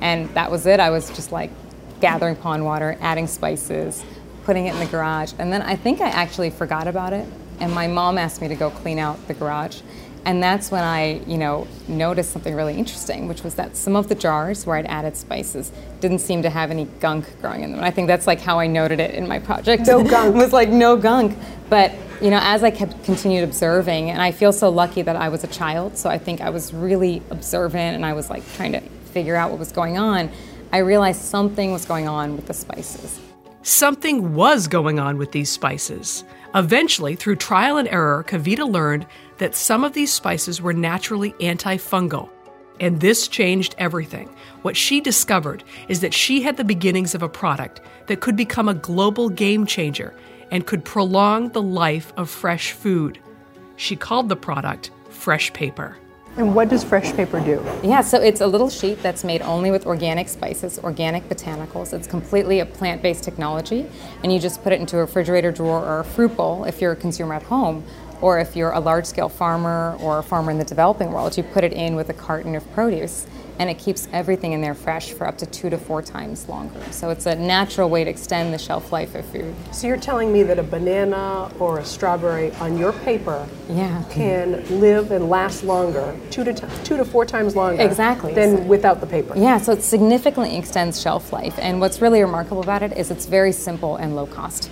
And 0.00 0.28
that 0.30 0.50
was 0.50 0.66
it. 0.66 0.80
I 0.80 0.90
was 0.90 1.10
just 1.10 1.30
like 1.30 1.52
gathering 2.00 2.34
pond 2.34 2.64
water, 2.64 2.98
adding 3.00 3.28
spices, 3.28 4.04
putting 4.42 4.66
it 4.66 4.74
in 4.74 4.80
the 4.80 4.86
garage. 4.86 5.32
And 5.38 5.52
then 5.52 5.62
I 5.62 5.76
think 5.76 6.00
I 6.00 6.08
actually 6.08 6.50
forgot 6.50 6.88
about 6.88 7.12
it. 7.12 7.28
And 7.60 7.72
my 7.72 7.86
mom 7.86 8.18
asked 8.18 8.40
me 8.40 8.48
to 8.48 8.54
go 8.54 8.70
clean 8.70 8.98
out 8.98 9.26
the 9.28 9.34
garage. 9.34 9.80
And 10.24 10.42
that's 10.42 10.70
when 10.70 10.84
I, 10.84 11.20
you 11.26 11.38
know, 11.38 11.66
noticed 11.88 12.30
something 12.30 12.54
really 12.54 12.76
interesting, 12.76 13.26
which 13.26 13.42
was 13.42 13.54
that 13.54 13.74
some 13.76 13.96
of 13.96 14.08
the 14.08 14.14
jars 14.14 14.66
where 14.66 14.76
I'd 14.76 14.86
added 14.86 15.16
spices 15.16 15.72
didn't 16.00 16.18
seem 16.18 16.42
to 16.42 16.50
have 16.50 16.70
any 16.70 16.84
gunk 17.00 17.40
growing 17.40 17.62
in 17.62 17.70
them. 17.70 17.78
And 17.78 17.86
I 17.86 17.90
think 17.90 18.06
that's 18.06 18.26
like 18.26 18.40
how 18.40 18.58
I 18.58 18.66
noted 18.66 19.00
it 19.00 19.14
in 19.14 19.26
my 19.26 19.38
project. 19.38 19.86
No 19.86 20.04
gunk. 20.08 20.34
was 20.34 20.52
like 20.52 20.68
no 20.68 20.96
gunk. 20.96 21.38
But 21.70 21.92
you 22.20 22.30
know, 22.30 22.40
as 22.42 22.62
I 22.62 22.70
kept 22.70 23.02
continued 23.02 23.44
observing, 23.44 24.10
and 24.10 24.20
I 24.20 24.30
feel 24.30 24.52
so 24.52 24.68
lucky 24.68 25.00
that 25.00 25.16
I 25.16 25.30
was 25.30 25.42
a 25.42 25.46
child, 25.46 25.96
so 25.96 26.10
I 26.10 26.18
think 26.18 26.42
I 26.42 26.50
was 26.50 26.74
really 26.74 27.22
observant 27.30 27.96
and 27.96 28.04
I 28.04 28.12
was 28.12 28.28
like 28.28 28.42
trying 28.56 28.72
to 28.72 28.80
figure 28.80 29.36
out 29.36 29.50
what 29.50 29.58
was 29.58 29.72
going 29.72 29.96
on. 29.96 30.30
I 30.70 30.78
realized 30.78 31.22
something 31.22 31.72
was 31.72 31.86
going 31.86 32.08
on 32.08 32.36
with 32.36 32.46
the 32.46 32.54
spices. 32.54 33.20
Something 33.62 34.34
was 34.34 34.68
going 34.68 34.98
on 34.98 35.16
with 35.16 35.32
these 35.32 35.50
spices. 35.50 36.24
Eventually, 36.54 37.14
through 37.14 37.36
trial 37.36 37.76
and 37.76 37.86
error, 37.88 38.24
Kavita 38.26 38.68
learned 38.68 39.06
that 39.38 39.54
some 39.54 39.84
of 39.84 39.92
these 39.92 40.12
spices 40.12 40.60
were 40.60 40.72
naturally 40.72 41.32
antifungal. 41.34 42.28
And 42.80 43.00
this 43.00 43.28
changed 43.28 43.74
everything. 43.78 44.28
What 44.62 44.76
she 44.76 45.00
discovered 45.00 45.62
is 45.88 46.00
that 46.00 46.14
she 46.14 46.42
had 46.42 46.56
the 46.56 46.64
beginnings 46.64 47.14
of 47.14 47.22
a 47.22 47.28
product 47.28 47.80
that 48.06 48.20
could 48.20 48.36
become 48.36 48.68
a 48.68 48.74
global 48.74 49.28
game 49.28 49.64
changer 49.66 50.14
and 50.50 50.66
could 50.66 50.84
prolong 50.84 51.50
the 51.50 51.62
life 51.62 52.12
of 52.16 52.28
fresh 52.28 52.72
food. 52.72 53.20
She 53.76 53.94
called 53.94 54.28
the 54.28 54.36
product 54.36 54.90
Fresh 55.10 55.52
Paper. 55.52 55.98
And 56.40 56.54
what 56.54 56.70
does 56.70 56.82
fresh 56.82 57.12
paper 57.12 57.38
do? 57.38 57.62
Yeah, 57.82 58.00
so 58.00 58.18
it's 58.18 58.40
a 58.40 58.46
little 58.46 58.70
sheet 58.70 59.02
that's 59.02 59.24
made 59.24 59.42
only 59.42 59.70
with 59.70 59.84
organic 59.84 60.26
spices, 60.26 60.78
organic 60.78 61.28
botanicals. 61.28 61.92
It's 61.92 62.06
completely 62.06 62.60
a 62.60 62.64
plant 62.64 63.02
based 63.02 63.22
technology, 63.24 63.84
and 64.22 64.32
you 64.32 64.40
just 64.40 64.62
put 64.62 64.72
it 64.72 64.80
into 64.80 64.96
a 64.96 65.00
refrigerator 65.00 65.52
drawer 65.52 65.84
or 65.84 66.00
a 66.00 66.04
fruit 66.04 66.34
bowl 66.34 66.64
if 66.64 66.80
you're 66.80 66.92
a 66.92 66.96
consumer 66.96 67.34
at 67.34 67.42
home. 67.42 67.84
Or 68.22 68.38
if 68.38 68.56
you're 68.56 68.70
a 68.70 68.80
large 68.80 69.04
scale 69.04 69.28
farmer 69.28 69.98
or 70.00 70.20
a 70.20 70.22
farmer 70.22 70.50
in 70.50 70.56
the 70.56 70.64
developing 70.64 71.12
world, 71.12 71.36
you 71.36 71.42
put 71.42 71.62
it 71.62 71.74
in 71.74 71.94
with 71.94 72.08
a 72.08 72.14
carton 72.14 72.54
of 72.54 72.72
produce 72.72 73.26
and 73.60 73.68
it 73.68 73.78
keeps 73.78 74.08
everything 74.14 74.52
in 74.52 74.62
there 74.62 74.74
fresh 74.74 75.12
for 75.12 75.26
up 75.26 75.36
to 75.36 75.44
two 75.44 75.68
to 75.68 75.76
four 75.76 76.00
times 76.00 76.48
longer. 76.48 76.80
So 76.92 77.10
it's 77.10 77.26
a 77.26 77.34
natural 77.36 77.90
way 77.90 78.04
to 78.04 78.08
extend 78.10 78.54
the 78.54 78.58
shelf 78.58 78.90
life 78.90 79.14
of 79.14 79.26
food. 79.26 79.54
So 79.70 79.86
you're 79.86 79.98
telling 79.98 80.32
me 80.32 80.42
that 80.44 80.58
a 80.58 80.62
banana 80.62 81.50
or 81.58 81.78
a 81.78 81.84
strawberry 81.84 82.52
on 82.52 82.78
your 82.78 82.94
paper 82.94 83.46
Yeah. 83.68 84.02
can 84.08 84.64
live 84.80 85.12
and 85.12 85.28
last 85.28 85.62
longer, 85.62 86.16
two 86.30 86.42
to 86.42 86.54
t- 86.54 86.66
two 86.84 86.96
to 86.96 87.04
four 87.04 87.26
times 87.26 87.54
longer, 87.54 87.82
Exactly. 87.82 88.32
than 88.32 88.66
without 88.66 89.02
the 89.02 89.06
paper. 89.06 89.34
Yeah, 89.36 89.58
so 89.58 89.72
it 89.72 89.82
significantly 89.82 90.56
extends 90.56 90.98
shelf 90.98 91.30
life. 91.30 91.58
And 91.60 91.82
what's 91.82 92.00
really 92.00 92.22
remarkable 92.22 92.62
about 92.62 92.82
it 92.82 92.96
is 92.96 93.10
it's 93.10 93.26
very 93.26 93.52
simple 93.52 93.96
and 93.96 94.16
low 94.16 94.24
cost. 94.24 94.70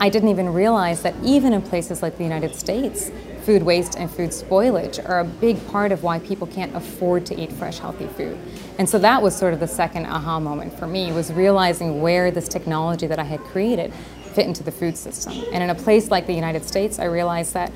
I 0.00 0.08
didn't 0.08 0.28
even 0.28 0.52
realize 0.52 1.02
that 1.02 1.14
even 1.24 1.52
in 1.52 1.60
places 1.60 2.02
like 2.02 2.18
the 2.18 2.24
United 2.24 2.54
States, 2.54 3.10
food 3.44 3.62
waste 3.62 3.96
and 3.96 4.10
food 4.10 4.30
spoilage 4.30 4.98
are 5.08 5.20
a 5.20 5.24
big 5.24 5.64
part 5.68 5.92
of 5.92 6.02
why 6.02 6.18
people 6.20 6.46
can't 6.46 6.74
afford 6.74 7.26
to 7.26 7.40
eat 7.40 7.52
fresh, 7.52 7.78
healthy 7.78 8.06
food. 8.06 8.38
And 8.78 8.88
so 8.88 8.98
that 8.98 9.22
was 9.22 9.36
sort 9.36 9.52
of 9.54 9.60
the 9.60 9.68
second 9.68 10.06
aha 10.06 10.40
moment 10.40 10.78
for 10.78 10.86
me 10.86 11.12
was 11.12 11.32
realizing 11.32 12.00
where 12.00 12.30
this 12.30 12.48
technology 12.48 13.06
that 13.06 13.18
I 13.18 13.24
had 13.24 13.40
created 13.40 13.92
fit 14.34 14.46
into 14.46 14.62
the 14.62 14.72
food 14.72 14.96
system. 14.96 15.34
And 15.52 15.62
in 15.62 15.70
a 15.70 15.74
place 15.74 16.10
like 16.10 16.26
the 16.26 16.34
United 16.34 16.64
States, 16.64 16.98
I 16.98 17.04
realized 17.04 17.54
that 17.54 17.72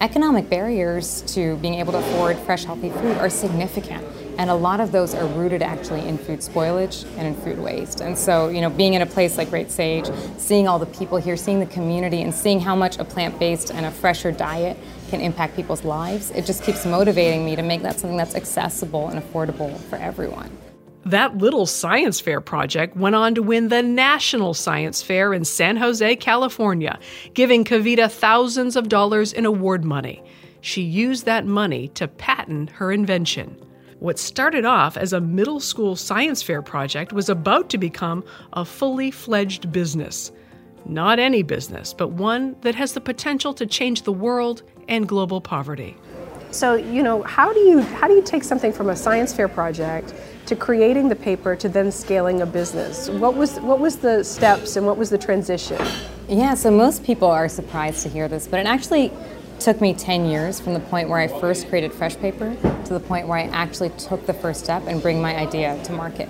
economic 0.00 0.50
barriers 0.50 1.22
to 1.34 1.56
being 1.56 1.74
able 1.74 1.92
to 1.92 1.98
afford 1.98 2.36
fresh, 2.38 2.64
healthy 2.64 2.90
food 2.90 3.16
are 3.18 3.30
significant. 3.30 4.04
And 4.38 4.50
a 4.50 4.54
lot 4.54 4.80
of 4.80 4.92
those 4.92 5.14
are 5.14 5.26
rooted 5.26 5.62
actually 5.62 6.06
in 6.06 6.18
food 6.18 6.40
spoilage 6.40 7.06
and 7.16 7.26
in 7.26 7.34
food 7.34 7.58
waste. 7.58 8.00
And 8.00 8.18
so, 8.18 8.48
you 8.48 8.60
know, 8.60 8.68
being 8.68 8.94
in 8.94 9.02
a 9.02 9.06
place 9.06 9.38
like 9.38 9.48
Great 9.48 9.70
Sage, 9.70 10.06
seeing 10.36 10.68
all 10.68 10.78
the 10.78 10.86
people 10.86 11.16
here, 11.16 11.36
seeing 11.36 11.60
the 11.60 11.66
community, 11.66 12.20
and 12.22 12.34
seeing 12.34 12.60
how 12.60 12.76
much 12.76 12.98
a 12.98 13.04
plant 13.04 13.38
based 13.38 13.70
and 13.70 13.86
a 13.86 13.90
fresher 13.90 14.32
diet 14.32 14.76
can 15.08 15.20
impact 15.20 15.56
people's 15.56 15.84
lives, 15.84 16.30
it 16.32 16.44
just 16.44 16.62
keeps 16.62 16.84
motivating 16.84 17.44
me 17.44 17.56
to 17.56 17.62
make 17.62 17.82
that 17.82 17.98
something 17.98 18.16
that's 18.16 18.34
accessible 18.34 19.08
and 19.08 19.22
affordable 19.22 19.78
for 19.84 19.96
everyone. 19.96 20.50
That 21.06 21.38
little 21.38 21.66
science 21.66 22.18
fair 22.18 22.40
project 22.40 22.96
went 22.96 23.14
on 23.14 23.36
to 23.36 23.42
win 23.42 23.68
the 23.68 23.80
National 23.80 24.54
Science 24.54 25.02
Fair 25.02 25.32
in 25.32 25.44
San 25.44 25.76
Jose, 25.76 26.16
California, 26.16 26.98
giving 27.32 27.64
Kavita 27.64 28.10
thousands 28.10 28.74
of 28.74 28.88
dollars 28.88 29.32
in 29.32 29.46
award 29.46 29.84
money. 29.84 30.20
She 30.62 30.82
used 30.82 31.24
that 31.24 31.46
money 31.46 31.88
to 31.94 32.08
patent 32.08 32.70
her 32.70 32.90
invention. 32.90 33.56
What 33.98 34.18
started 34.18 34.66
off 34.66 34.98
as 34.98 35.14
a 35.14 35.22
middle 35.22 35.58
school 35.58 35.96
science 35.96 36.42
fair 36.42 36.60
project 36.60 37.14
was 37.14 37.30
about 37.30 37.70
to 37.70 37.78
become 37.78 38.24
a 38.52 38.62
fully 38.62 39.10
fledged 39.10 39.72
business. 39.72 40.32
Not 40.84 41.18
any 41.18 41.42
business, 41.42 41.94
but 41.94 42.08
one 42.08 42.56
that 42.60 42.74
has 42.74 42.92
the 42.92 43.00
potential 43.00 43.54
to 43.54 43.64
change 43.64 44.02
the 44.02 44.12
world 44.12 44.62
and 44.86 45.08
global 45.08 45.40
poverty. 45.40 45.96
So, 46.50 46.74
you 46.74 47.02
know, 47.02 47.22
how 47.22 47.54
do 47.54 47.60
you 47.60 47.80
how 47.80 48.06
do 48.06 48.12
you 48.12 48.22
take 48.22 48.44
something 48.44 48.70
from 48.70 48.90
a 48.90 48.96
science 48.96 49.32
fair 49.32 49.48
project 49.48 50.12
to 50.44 50.54
creating 50.54 51.08
the 51.08 51.16
paper 51.16 51.56
to 51.56 51.68
then 51.68 51.90
scaling 51.90 52.42
a 52.42 52.46
business? 52.46 53.08
What 53.08 53.34
was 53.34 53.58
what 53.60 53.80
was 53.80 53.96
the 53.96 54.22
steps 54.22 54.76
and 54.76 54.86
what 54.86 54.98
was 54.98 55.08
the 55.08 55.18
transition? 55.18 55.80
Yeah, 56.28 56.52
so 56.52 56.70
most 56.70 57.02
people 57.02 57.28
are 57.28 57.48
surprised 57.48 58.02
to 58.02 58.10
hear 58.10 58.28
this, 58.28 58.46
but 58.46 58.60
it 58.60 58.66
actually 58.66 59.10
took 59.60 59.80
me 59.80 59.94
10 59.94 60.26
years 60.26 60.60
from 60.60 60.74
the 60.74 60.80
point 60.80 61.08
where 61.08 61.18
I 61.18 61.28
first 61.28 61.68
created 61.68 61.92
Fresh 61.92 62.16
Paper 62.16 62.56
to 62.84 62.92
the 62.92 63.00
point 63.00 63.26
where 63.28 63.38
I 63.38 63.44
actually 63.44 63.90
took 63.90 64.26
the 64.26 64.34
first 64.34 64.64
step 64.64 64.82
and 64.86 65.02
bring 65.02 65.20
my 65.20 65.36
idea 65.36 65.82
to 65.84 65.92
market. 65.92 66.28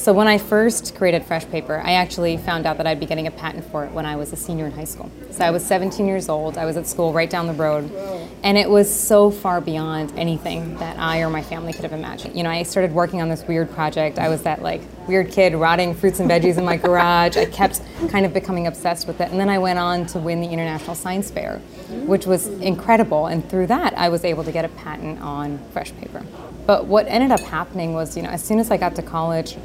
So 0.00 0.14
when 0.14 0.26
I 0.26 0.38
first 0.38 0.94
created 0.94 1.26
Fresh 1.26 1.50
Paper, 1.50 1.82
I 1.84 1.92
actually 1.92 2.38
found 2.38 2.64
out 2.64 2.78
that 2.78 2.86
I'd 2.86 2.98
be 2.98 3.04
getting 3.04 3.26
a 3.26 3.30
patent 3.30 3.66
for 3.66 3.84
it 3.84 3.92
when 3.92 4.06
I 4.06 4.16
was 4.16 4.32
a 4.32 4.36
senior 4.36 4.64
in 4.64 4.72
high 4.72 4.84
school. 4.84 5.10
So 5.30 5.44
I 5.44 5.50
was 5.50 5.62
17 5.62 6.06
years 6.06 6.30
old. 6.30 6.56
I 6.56 6.64
was 6.64 6.78
at 6.78 6.86
school 6.86 7.12
right 7.12 7.28
down 7.28 7.46
the 7.46 7.52
road, 7.52 7.92
and 8.42 8.56
it 8.56 8.70
was 8.70 8.90
so 8.90 9.30
far 9.30 9.60
beyond 9.60 10.18
anything 10.18 10.74
that 10.78 10.98
I 10.98 11.20
or 11.20 11.28
my 11.28 11.42
family 11.42 11.74
could 11.74 11.82
have 11.82 11.92
imagined. 11.92 12.34
You 12.34 12.44
know, 12.44 12.48
I 12.48 12.62
started 12.62 12.94
working 12.94 13.20
on 13.20 13.28
this 13.28 13.46
weird 13.46 13.70
project. 13.72 14.18
I 14.18 14.30
was 14.30 14.42
that 14.44 14.62
like 14.62 14.80
weird 15.06 15.32
kid 15.32 15.54
rotting 15.54 15.92
fruits 15.92 16.18
and 16.18 16.30
veggies 16.30 16.56
in 16.56 16.64
my 16.64 16.78
garage. 16.78 17.36
I 17.36 17.44
kept 17.44 17.82
kind 18.08 18.24
of 18.24 18.32
becoming 18.32 18.68
obsessed 18.68 19.06
with 19.06 19.20
it, 19.20 19.30
and 19.30 19.38
then 19.38 19.50
I 19.50 19.58
went 19.58 19.78
on 19.78 20.06
to 20.06 20.18
win 20.18 20.40
the 20.40 20.48
International 20.48 20.96
Science 20.96 21.30
Fair, 21.30 21.58
which 22.06 22.24
was 22.24 22.46
incredible. 22.46 23.26
And 23.26 23.46
through 23.50 23.66
that, 23.66 23.92
I 23.98 24.08
was 24.08 24.24
able 24.24 24.44
to 24.44 24.52
get 24.52 24.64
a 24.64 24.70
patent 24.70 25.20
on 25.20 25.58
Fresh 25.74 25.94
Paper. 25.96 26.24
But 26.66 26.86
what 26.86 27.06
ended 27.06 27.32
up 27.32 27.40
happening 27.40 27.92
was, 27.92 28.16
you 28.16 28.22
know, 28.22 28.30
as 28.30 28.42
soon 28.42 28.60
as 28.60 28.70
I 28.70 28.78
got 28.78 28.94
to 28.96 29.02
college, 29.02 29.58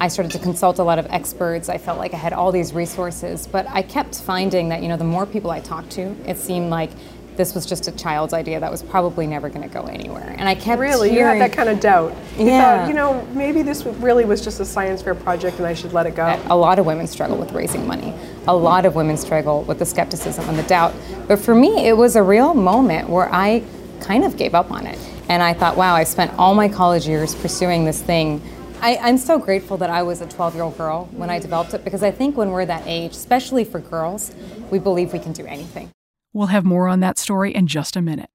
I 0.00 0.08
started 0.08 0.32
to 0.32 0.38
consult 0.38 0.78
a 0.78 0.82
lot 0.82 0.98
of 0.98 1.06
experts. 1.10 1.68
I 1.68 1.76
felt 1.76 1.98
like 1.98 2.14
I 2.14 2.16
had 2.16 2.32
all 2.32 2.50
these 2.52 2.72
resources, 2.72 3.46
but 3.46 3.66
I 3.68 3.82
kept 3.82 4.20
finding 4.22 4.70
that 4.70 4.82
you 4.82 4.88
know 4.88 4.96
the 4.96 5.04
more 5.04 5.26
people 5.26 5.50
I 5.50 5.60
talked 5.60 5.90
to, 5.92 6.16
it 6.26 6.38
seemed 6.38 6.70
like 6.70 6.90
this 7.36 7.54
was 7.54 7.64
just 7.64 7.86
a 7.88 7.92
child's 7.92 8.34
idea 8.34 8.60
that 8.60 8.70
was 8.70 8.82
probably 8.82 9.26
never 9.26 9.48
going 9.48 9.66
to 9.66 9.72
go 9.72 9.82
anywhere. 9.84 10.34
And 10.38 10.46
I 10.48 10.54
kept 10.54 10.80
really 10.80 11.10
hearing, 11.10 11.36
you 11.36 11.40
had 11.40 11.50
that 11.50 11.56
kind 11.56 11.68
of 11.70 11.80
doubt. 11.80 12.14
You 12.38 12.46
Yeah. 12.46 12.80
thought, 12.80 12.88
you 12.88 12.94
know, 12.94 13.26
maybe 13.32 13.62
this 13.62 13.84
really 13.86 14.24
was 14.26 14.42
just 14.42 14.60
a 14.60 14.64
science 14.64 15.00
fair 15.00 15.14
project 15.14 15.56
and 15.56 15.66
I 15.66 15.72
should 15.72 15.94
let 15.94 16.06
it 16.06 16.14
go. 16.14 16.38
a 16.50 16.56
lot 16.56 16.78
of 16.78 16.84
women 16.84 17.06
struggle 17.06 17.38
with 17.38 17.52
raising 17.52 17.86
money. 17.86 18.12
A 18.46 18.54
lot 18.54 18.84
of 18.84 18.94
women 18.94 19.16
struggle 19.16 19.62
with 19.62 19.78
the 19.78 19.86
skepticism 19.86 20.46
and 20.50 20.58
the 20.58 20.64
doubt. 20.64 20.92
But 21.28 21.38
for 21.38 21.54
me, 21.54 21.86
it 21.88 21.96
was 21.96 22.14
a 22.16 22.22
real 22.22 22.52
moment 22.52 23.08
where 23.08 23.32
I 23.32 23.62
kind 24.00 24.24
of 24.24 24.36
gave 24.36 24.54
up 24.54 24.70
on 24.70 24.86
it. 24.86 24.98
And 25.30 25.42
I 25.42 25.54
thought, 25.54 25.76
wow, 25.78 25.94
I 25.94 26.04
spent 26.04 26.32
all 26.36 26.54
my 26.54 26.68
college 26.68 27.06
years 27.08 27.34
pursuing 27.34 27.84
this 27.86 28.02
thing. 28.02 28.42
I, 28.82 28.96
I'm 28.96 29.18
so 29.18 29.38
grateful 29.38 29.76
that 29.76 29.90
I 29.90 30.02
was 30.02 30.22
a 30.22 30.26
12 30.26 30.54
year 30.54 30.64
old 30.64 30.78
girl 30.78 31.04
when 31.12 31.28
I 31.28 31.38
developed 31.38 31.74
it 31.74 31.84
because 31.84 32.02
I 32.02 32.10
think 32.10 32.36
when 32.36 32.50
we're 32.50 32.64
that 32.66 32.84
age, 32.86 33.12
especially 33.12 33.64
for 33.64 33.78
girls, 33.78 34.34
we 34.70 34.78
believe 34.78 35.12
we 35.12 35.18
can 35.18 35.32
do 35.32 35.44
anything. 35.44 35.90
We'll 36.32 36.46
have 36.46 36.64
more 36.64 36.88
on 36.88 37.00
that 37.00 37.18
story 37.18 37.54
in 37.54 37.66
just 37.66 37.94
a 37.96 38.02
minute. 38.02 38.30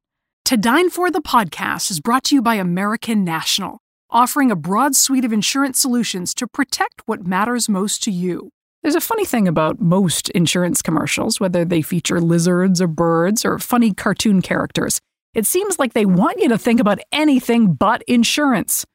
To 0.45 0.57
Dine 0.57 0.91
For 0.91 1.09
the 1.09 1.21
podcast 1.21 1.89
is 1.89 1.99
brought 1.99 2.25
to 2.25 2.35
you 2.35 2.41
by 2.43 2.55
American 2.55 3.23
National, 3.23 3.79
offering 4.11 4.51
a 4.51 4.55
broad 4.55 4.95
suite 4.95 5.25
of 5.25 5.33
insurance 5.33 5.79
solutions 5.79 6.35
to 6.35 6.45
protect 6.45 7.01
what 7.07 7.25
matters 7.25 7.67
most 7.67 8.03
to 8.03 8.11
you. 8.11 8.51
There's 8.83 8.93
a 8.93 9.01
funny 9.01 9.25
thing 9.25 9.47
about 9.47 9.81
most 9.81 10.29
insurance 10.29 10.83
commercials, 10.83 11.39
whether 11.39 11.65
they 11.65 11.81
feature 11.81 12.21
lizards 12.21 12.79
or 12.79 12.87
birds 12.87 13.43
or 13.43 13.57
funny 13.57 13.95
cartoon 13.95 14.43
characters. 14.43 15.01
It 15.33 15.47
seems 15.47 15.79
like 15.79 15.93
they 15.93 16.05
want 16.05 16.39
you 16.39 16.49
to 16.49 16.57
think 16.59 16.79
about 16.79 16.99
anything 17.11 17.73
but 17.73 18.03
insurance. 18.03 18.85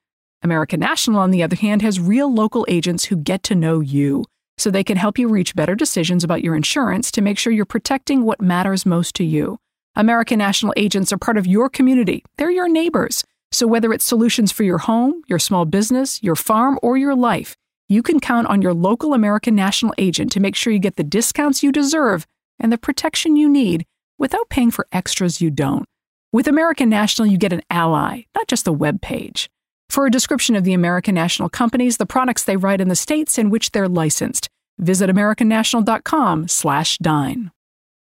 American 0.43 0.81
National, 0.81 1.21
on 1.21 1.31
the 1.31 1.43
other 1.43 1.57
hand, 1.57 1.83
has 1.83 2.01
real 2.01 2.33
local 2.33 2.65
agents 2.69 3.05
who 3.05 3.17
get 3.17 3.43
to 3.43 3.55
know 3.55 3.81
you, 3.81 4.25
so 4.57 4.71
they 4.71 4.85
can 4.85 4.97
help 4.97 5.19
you 5.19 5.29
reach 5.29 5.55
better 5.55 5.75
decisions 5.75 6.25
about 6.25 6.43
your 6.43 6.57
insurance 6.57 7.11
to 7.13 7.23
make 7.23 7.39
sure 7.39 7.53
you're 7.53 7.65
protecting 7.65 8.25
what 8.25 8.41
matters 8.41 8.87
most 8.87 9.15
to 9.17 9.25
you. 9.25 9.59
American 9.97 10.39
National 10.39 10.73
agents 10.77 11.13
are 11.13 11.19
part 11.19 11.37
of 11.37 11.47
your 11.47 11.69
community, 11.69 12.25
they're 12.37 12.51
your 12.51 12.69
neighbors. 12.69 13.25
So 13.53 13.67
whether 13.67 13.93
it's 13.93 14.05
solutions 14.05 14.53
for 14.53 14.63
your 14.63 14.79
home, 14.79 15.23
your 15.27 15.41
small 15.41 15.65
business, 15.65 16.23
your 16.23 16.37
farm, 16.37 16.79
or 16.83 16.97
your 16.97 17.17
life, 17.17 17.57
you 17.89 18.03
can 18.03 18.21
count 18.21 18.47
on 18.47 18.63
your 18.63 18.73
local 18.73 19.13
American 19.13 19.57
National 19.57 19.93
agent 19.99 20.31
to 20.33 20.41
make 20.41 20.55
sure 20.55 20.73
you 20.73 20.79
get 20.79 20.95
the 20.95 21.03
discounts 21.03 21.63
you 21.63 21.73
deserve 21.73 22.27
and 22.61 22.73
the 22.73 22.79
protection 22.79 23.35
you 23.35 23.49
need 23.49 23.85
without 24.19 24.49
paying 24.49 24.71
for 24.71 24.87
extras 24.93 25.41
you 25.41 25.51
don't. 25.51 25.85
With 26.33 26.47
American 26.47 26.89
National, 26.89 27.27
you 27.27 27.37
get 27.37 27.53
an 27.53 27.63
ally, 27.69 28.23
not 28.37 28.47
just 28.47 28.69
a 28.69 28.73
web 28.73 29.03
page. 29.03 29.51
For 29.91 30.07
a 30.07 30.11
description 30.11 30.55
of 30.55 30.63
the 30.63 30.73
American 30.73 31.17
National 31.17 31.49
companies, 31.49 31.97
the 31.97 32.07
products 32.07 32.45
they 32.45 32.57
write, 32.57 32.81
in 32.81 32.87
the 32.87 32.95
states 32.95 33.39
in 33.39 33.51
which 33.51 33.73
they're 33.73 33.89
licensed, 33.89 34.49
visit 34.79 35.11
americannational.com/dine. 35.11 37.51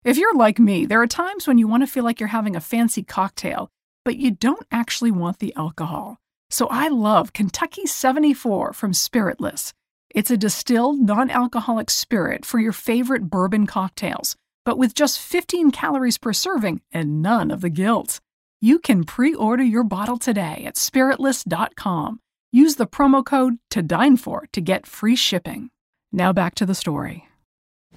If 0.03 0.17
you're 0.17 0.35
like 0.35 0.59
me, 0.59 0.85
there 0.85 1.01
are 1.01 1.07
times 1.07 1.47
when 1.47 1.57
you 1.57 1.69
want 1.69 1.83
to 1.83 1.87
feel 1.87 2.03
like 2.03 2.19
you're 2.19 2.27
having 2.27 2.57
a 2.57 2.59
fancy 2.59 3.01
cocktail, 3.01 3.69
but 4.03 4.17
you 4.17 4.31
don't 4.31 4.67
actually 4.71 5.11
want 5.11 5.39
the 5.39 5.55
alcohol. 5.55 6.17
So 6.49 6.67
I 6.67 6.89
love 6.89 7.31
Kentucky 7.31 7.85
74 7.85 8.73
from 8.73 8.91
Spiritless. 8.91 9.71
It's 10.13 10.31
a 10.31 10.35
distilled, 10.35 10.99
non 10.99 11.29
alcoholic 11.29 11.89
spirit 11.89 12.45
for 12.45 12.59
your 12.59 12.73
favorite 12.73 13.29
bourbon 13.29 13.65
cocktails, 13.65 14.35
but 14.65 14.77
with 14.77 14.93
just 14.93 15.17
15 15.17 15.71
calories 15.71 16.17
per 16.17 16.33
serving 16.33 16.81
and 16.91 17.21
none 17.21 17.51
of 17.51 17.61
the 17.61 17.69
guilt. 17.69 18.19
You 18.61 18.79
can 18.79 19.05
pre 19.05 19.33
order 19.33 19.63
your 19.63 19.85
bottle 19.85 20.17
today 20.17 20.63
at 20.65 20.75
spiritless.com. 20.75 22.19
Use 22.51 22.75
the 22.75 22.87
promo 22.87 23.25
code 23.25 23.57
to 23.69 23.81
dine 23.81 24.17
for 24.17 24.47
to 24.51 24.59
get 24.59 24.85
free 24.85 25.15
shipping. 25.15 25.69
Now 26.11 26.33
back 26.33 26.55
to 26.55 26.65
the 26.65 26.75
story. 26.75 27.25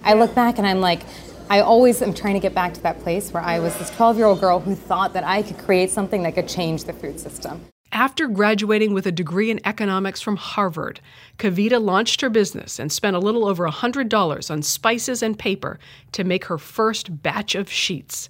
I 0.03 0.13
look 0.13 0.33
back 0.33 0.57
and 0.59 0.65
I'm 0.65 0.79
like, 0.79 1.01
I 1.49 1.59
always 1.59 2.01
am 2.01 2.13
trying 2.13 2.35
to 2.35 2.39
get 2.39 2.53
back 2.53 2.73
to 2.75 2.81
that 2.83 3.01
place 3.01 3.33
where 3.33 3.43
I 3.43 3.59
was 3.59 3.77
this 3.77 3.89
12 3.89 4.15
year 4.15 4.25
old 4.25 4.39
girl 4.39 4.61
who 4.61 4.73
thought 4.73 5.11
that 5.13 5.25
I 5.25 5.41
could 5.41 5.57
create 5.57 5.89
something 5.89 6.23
that 6.23 6.33
could 6.33 6.47
change 6.47 6.85
the 6.85 6.93
food 6.93 7.19
system. 7.19 7.65
After 7.91 8.27
graduating 8.29 8.93
with 8.93 9.05
a 9.05 9.11
degree 9.11 9.51
in 9.51 9.59
economics 9.65 10.21
from 10.21 10.37
Harvard, 10.37 11.01
Kavita 11.37 11.83
launched 11.83 12.21
her 12.21 12.29
business 12.29 12.79
and 12.79 12.89
spent 12.89 13.17
a 13.17 13.19
little 13.19 13.45
over 13.45 13.67
$100 13.67 14.49
on 14.49 14.61
spices 14.61 15.21
and 15.21 15.37
paper 15.37 15.77
to 16.13 16.23
make 16.23 16.45
her 16.45 16.57
first 16.57 17.21
batch 17.21 17.53
of 17.53 17.69
sheets. 17.69 18.29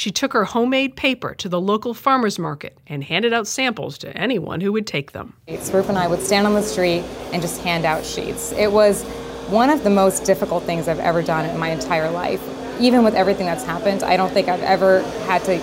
She 0.00 0.10
took 0.10 0.32
her 0.32 0.44
homemade 0.44 0.96
paper 0.96 1.34
to 1.34 1.46
the 1.46 1.60
local 1.60 1.92
farmer's 1.92 2.38
market 2.38 2.78
and 2.86 3.04
handed 3.04 3.34
out 3.34 3.46
samples 3.46 3.98
to 3.98 4.16
anyone 4.16 4.62
who 4.62 4.72
would 4.72 4.86
take 4.86 5.12
them. 5.12 5.34
Swaroop 5.46 5.90
and 5.90 5.98
I 5.98 6.06
would 6.06 6.22
stand 6.22 6.46
on 6.46 6.54
the 6.54 6.62
street 6.62 7.02
and 7.34 7.42
just 7.42 7.60
hand 7.60 7.84
out 7.84 8.02
sheets. 8.02 8.52
It 8.52 8.72
was 8.72 9.02
one 9.50 9.68
of 9.68 9.84
the 9.84 9.90
most 9.90 10.24
difficult 10.24 10.64
things 10.64 10.88
I've 10.88 11.00
ever 11.00 11.20
done 11.20 11.44
in 11.44 11.58
my 11.58 11.68
entire 11.68 12.10
life. 12.10 12.40
Even 12.80 13.04
with 13.04 13.14
everything 13.14 13.44
that's 13.44 13.62
happened, 13.62 14.02
I 14.02 14.16
don't 14.16 14.32
think 14.32 14.48
I've 14.48 14.62
ever 14.62 15.02
had 15.26 15.44
to 15.44 15.60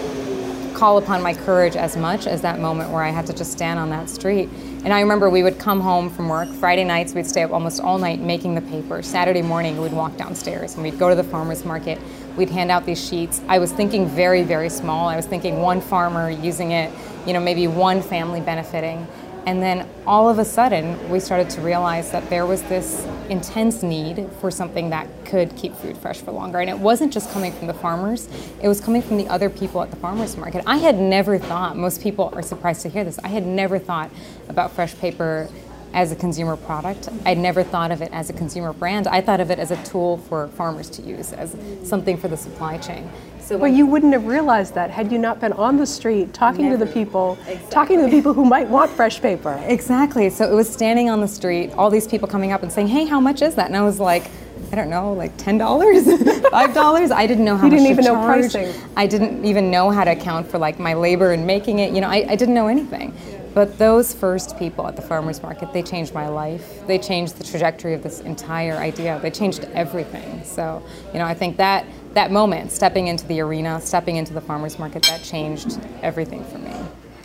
call 0.76 1.00
upon 1.00 1.24
my 1.24 1.34
courage 1.34 1.76
as 1.76 1.98
much 1.98 2.28
as 2.28 2.44
that 2.44 2.60
moment 2.60 2.92
where 2.92 3.02
I 3.02 3.10
had 3.10 3.26
to 3.26 3.34
just 3.34 3.52
stand 3.52 3.80
on 3.80 3.90
that 3.90 4.08
street. 4.08 4.50
And 4.84 4.94
I 4.94 5.02
remember 5.02 5.30
we 5.30 5.44
would 5.44 5.60
come 5.60 5.82
home 5.82 6.10
from 6.10 6.30
work. 6.30 6.48
Friday 6.50 6.84
nights, 6.84 7.14
we'd 7.14 7.26
stay 7.26 7.44
up 7.44 7.52
almost 7.52 7.82
all 7.82 7.98
night 7.98 8.22
making 8.22 8.56
the 8.56 8.62
paper. 8.62 9.02
Saturday 9.02 9.42
morning, 9.42 9.82
we'd 9.82 9.92
walk 9.92 10.16
downstairs 10.16 10.76
and 10.76 10.84
we'd 10.84 10.98
go 10.98 11.10
to 11.10 11.16
the 11.16 11.24
farmer's 11.24 11.66
market. 11.66 12.00
We'd 12.38 12.50
hand 12.50 12.72
out 12.72 12.86
these 12.86 13.04
sheets. 13.04 13.42
I 13.48 13.60
was 13.60 13.72
thinking 13.72 14.08
very, 14.08 14.44
very 14.44 14.70
small. 14.70 15.10
I 15.10 15.16
was 15.16 15.26
thinking 15.26 15.60
one 15.60 15.82
farmer 15.82 16.30
using 16.30 16.72
it, 16.72 16.92
you 17.26 17.34
know, 17.34 17.40
maybe 17.40 17.68
one 17.68 18.02
family 18.02 18.40
benefiting. 18.40 19.06
And 19.48 19.62
then 19.62 19.88
all 20.06 20.30
of 20.30 20.40
a 20.40 20.46
sudden, 20.46 21.10
we 21.10 21.22
started 21.22 21.50
to 21.52 21.62
realize 21.62 22.12
that 22.12 22.30
there 22.30 22.46
was 22.46 22.62
this 22.64 23.08
intense 23.30 23.82
need 23.82 24.30
for 24.42 24.52
something 24.52 24.90
that 24.90 25.08
could 25.24 25.56
keep 25.56 25.74
food 25.74 25.98
fresh 25.98 26.20
for 26.20 26.34
longer. 26.34 26.60
And 26.60 26.70
it 26.70 26.78
wasn't 26.78 27.14
just 27.14 27.32
coming 27.32 27.54
from 27.54 27.68
the 27.68 27.74
farmers, 27.74 28.28
it 28.62 28.68
was 28.68 28.82
coming 28.82 29.02
from 29.02 29.16
the 29.16 29.28
other 29.30 29.50
people 29.50 29.82
at 29.82 29.90
the 29.90 29.96
farmers 29.96 30.36
market. 30.36 30.64
I 30.68 30.78
had 30.78 31.00
never 31.00 31.38
thought, 31.38 31.78
most 31.78 32.02
people 32.02 32.30
are 32.34 32.42
surprised 32.42 32.82
to 32.82 32.90
hear 32.90 33.06
this, 33.06 33.20
I 33.20 33.30
had 33.30 33.46
never 33.46 33.80
thought 33.80 34.12
about 34.50 34.74
fresh 34.74 34.94
paper 34.98 35.48
as 35.94 36.12
a 36.12 36.16
consumer 36.18 36.58
product. 36.58 37.08
I'd 37.26 37.38
never 37.38 37.64
thought 37.64 37.92
of 37.92 38.02
it 38.02 38.12
as 38.12 38.30
a 38.30 38.34
consumer 38.34 38.74
brand. 38.74 39.08
I 39.08 39.22
thought 39.22 39.40
of 39.40 39.50
it 39.50 39.60
as 39.60 39.72
a 39.72 39.82
tool 39.86 40.18
for 40.18 40.50
farmers 40.50 40.90
to 40.92 41.02
use, 41.02 41.32
as 41.32 41.56
something 41.88 42.18
for 42.18 42.28
the 42.28 42.36
supply 42.36 42.78
chain. 42.78 43.10
So 43.48 43.58
but 43.58 43.72
you 43.72 43.86
wouldn't 43.86 44.12
have 44.12 44.26
realized 44.26 44.76
that 44.76 44.90
had 44.90 45.10
you 45.10 45.18
not 45.18 45.40
been 45.40 45.54
on 45.54 45.78
the 45.78 45.86
street 45.86 46.34
talking 46.34 46.66
never. 46.66 46.78
to 46.78 46.86
the 46.86 46.92
people, 46.92 47.38
exactly. 47.48 47.72
talking 47.72 48.00
to 48.00 48.04
the 48.04 48.12
people 48.12 48.34
who 48.34 48.44
might 48.44 48.68
want 48.68 48.92
fresh 48.92 49.22
paper. 49.22 49.58
Exactly. 49.68 50.30
So 50.30 50.52
it 50.52 50.54
was 50.54 50.68
standing 50.68 51.10
on 51.10 51.22
the 51.22 51.30
street, 51.30 51.72
all 51.78 51.90
these 51.90 52.08
people 52.10 52.28
coming 52.28 52.52
up 52.52 52.62
and 52.62 52.70
saying, 52.70 52.88
"Hey, 52.88 53.06
how 53.06 53.22
much 53.22 53.42
is 53.42 53.56
that?" 53.56 53.68
And 53.68 53.78
I 53.78 53.84
was 53.84 54.02
like, 54.02 54.30
I 54.74 54.76
don't 54.76 54.90
know, 54.90 55.14
like 55.14 55.32
ten 55.38 55.58
dollars, 55.58 56.04
five 56.52 56.74
dollars. 56.74 57.10
I 57.10 57.26
didn't 57.26 57.46
know 57.46 57.56
how. 57.56 57.68
You 57.68 57.72
didn't 57.72 57.88
even 57.88 58.04
charge. 58.04 58.18
know 58.18 58.50
pricing. 58.50 58.82
I 58.98 59.08
didn't 59.08 59.46
even 59.46 59.72
know 59.72 59.92
how 59.92 60.04
to 60.04 60.12
account 60.12 60.46
for 60.52 60.58
like 60.58 60.78
my 60.78 60.94
labor 60.94 61.32
in 61.32 61.46
making 61.46 61.80
it. 61.80 61.94
You 61.94 62.02
know, 62.02 62.10
I, 62.10 62.26
I 62.28 62.36
didn't 62.36 62.54
know 62.54 62.68
anything. 62.68 63.16
But 63.54 63.80
those 63.80 64.14
first 64.14 64.60
people 64.60 64.86
at 64.88 64.96
the 64.96 65.02
farmers 65.02 65.42
market, 65.42 65.74
they 65.74 65.82
changed 65.82 66.14
my 66.14 66.28
life. 66.28 66.86
They 66.86 67.00
changed 67.00 67.38
the 67.38 67.44
trajectory 67.44 67.96
of 67.96 68.04
this 68.04 68.20
entire 68.20 68.76
idea. 68.76 69.20
They 69.20 69.32
changed 69.32 69.64
everything. 69.74 70.44
So, 70.44 70.84
you 71.12 71.18
know, 71.18 71.26
I 71.26 71.34
think 71.34 71.58
that 71.58 71.86
that 72.14 72.32
moment, 72.32 72.72
stepping 72.72 73.08
into 73.08 73.26
the 73.28 73.40
arena, 73.40 73.80
stepping 73.82 74.16
into 74.16 74.34
the 74.34 74.42
farmers 74.42 74.80
market, 74.80 75.04
that 75.04 75.24
changed 75.24 75.80
everything 76.02 76.44
for 76.46 76.58
me. 76.58 76.74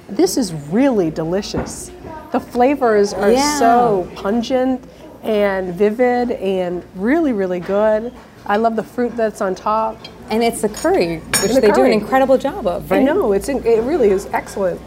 This 0.08 0.36
is 0.36 0.52
really 0.52 1.10
delicious. 1.10 1.90
The 2.32 2.40
flavors 2.40 3.12
are 3.12 3.32
yeah. 3.32 3.58
so 3.58 4.10
pungent 4.14 4.84
and 5.22 5.74
vivid 5.74 6.32
and 6.32 6.84
really, 6.94 7.32
really 7.32 7.60
good. 7.60 8.12
I 8.44 8.56
love 8.56 8.76
the 8.76 8.82
fruit 8.82 9.16
that's 9.16 9.40
on 9.40 9.54
top. 9.54 9.98
And 10.30 10.42
it's 10.42 10.62
the 10.62 10.68
curry, 10.68 11.18
which 11.18 11.52
the 11.52 11.60
they 11.60 11.68
curry. 11.68 11.72
do 11.72 11.84
an 11.84 11.92
incredible 11.92 12.38
job 12.38 12.66
of. 12.66 12.90
Right? 12.90 13.00
I 13.00 13.02
know, 13.04 13.32
it's, 13.32 13.48
it 13.48 13.82
really 13.84 14.10
is 14.10 14.26
excellent. 14.26 14.80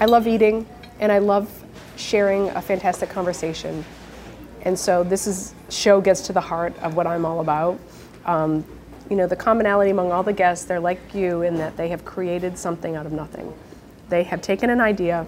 I 0.00 0.06
love 0.06 0.26
eating 0.26 0.66
and 0.98 1.12
I 1.12 1.18
love 1.18 1.64
sharing 1.96 2.48
a 2.50 2.62
fantastic 2.62 3.08
conversation. 3.08 3.84
And 4.62 4.78
so 4.78 5.04
this 5.04 5.26
is 5.26 5.54
show 5.68 6.00
gets 6.00 6.22
to 6.22 6.32
the 6.32 6.40
heart 6.40 6.76
of 6.80 6.96
what 6.96 7.06
I'm 7.06 7.24
all 7.24 7.40
about. 7.40 7.78
Um, 8.24 8.64
you 9.10 9.16
know, 9.16 9.26
the 9.26 9.36
commonality 9.36 9.90
among 9.90 10.12
all 10.12 10.22
the 10.22 10.32
guests, 10.32 10.64
they're 10.64 10.80
like 10.80 11.14
you 11.14 11.42
in 11.42 11.56
that 11.56 11.76
they 11.76 11.88
have 11.88 12.04
created 12.04 12.58
something 12.58 12.96
out 12.96 13.06
of 13.06 13.12
nothing. 13.12 13.52
They 14.08 14.22
have 14.24 14.42
taken 14.42 14.70
an 14.70 14.80
idea 14.80 15.26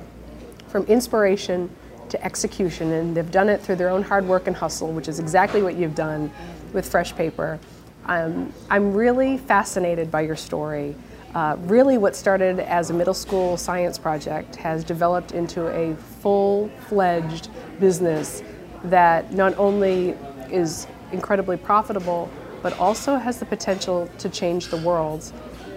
from 0.68 0.84
inspiration 0.84 1.70
to 2.10 2.25
execution, 2.25 2.92
and 2.92 3.16
they've 3.16 3.30
done 3.30 3.49
it 3.49 3.60
through 3.60 3.76
their 3.76 3.88
own 3.88 4.02
hard 4.02 4.26
work 4.26 4.46
and 4.46 4.56
hustle, 4.56 4.92
which 4.92 5.08
is 5.08 5.18
exactly 5.18 5.62
what 5.62 5.76
you've 5.76 5.94
done 5.94 6.30
with 6.72 6.88
Fresh 6.88 7.14
Paper. 7.14 7.58
Um, 8.06 8.52
I'm 8.68 8.92
really 8.92 9.38
fascinated 9.38 10.10
by 10.10 10.22
your 10.22 10.37
story. 10.37 10.94
Uh, 11.34 11.56
really, 11.60 11.96
what 11.96 12.16
started 12.16 12.58
as 12.58 12.90
a 12.90 12.94
middle 12.94 13.14
school 13.14 13.56
science 13.56 13.99
project 13.99 14.56
has 14.56 14.82
developed 14.82 15.32
into 15.32 15.68
a 15.68 15.94
full 16.20 16.68
fledged 16.88 17.49
business 17.78 18.42
that 18.84 19.32
not 19.32 19.56
only 19.56 20.16
is 20.50 20.88
incredibly 21.12 21.56
profitable, 21.56 22.28
but 22.62 22.78
also 22.78 23.16
has 23.16 23.38
the 23.38 23.46
potential 23.46 24.08
to 24.18 24.28
change 24.28 24.68
the 24.68 24.76
world 24.78 25.32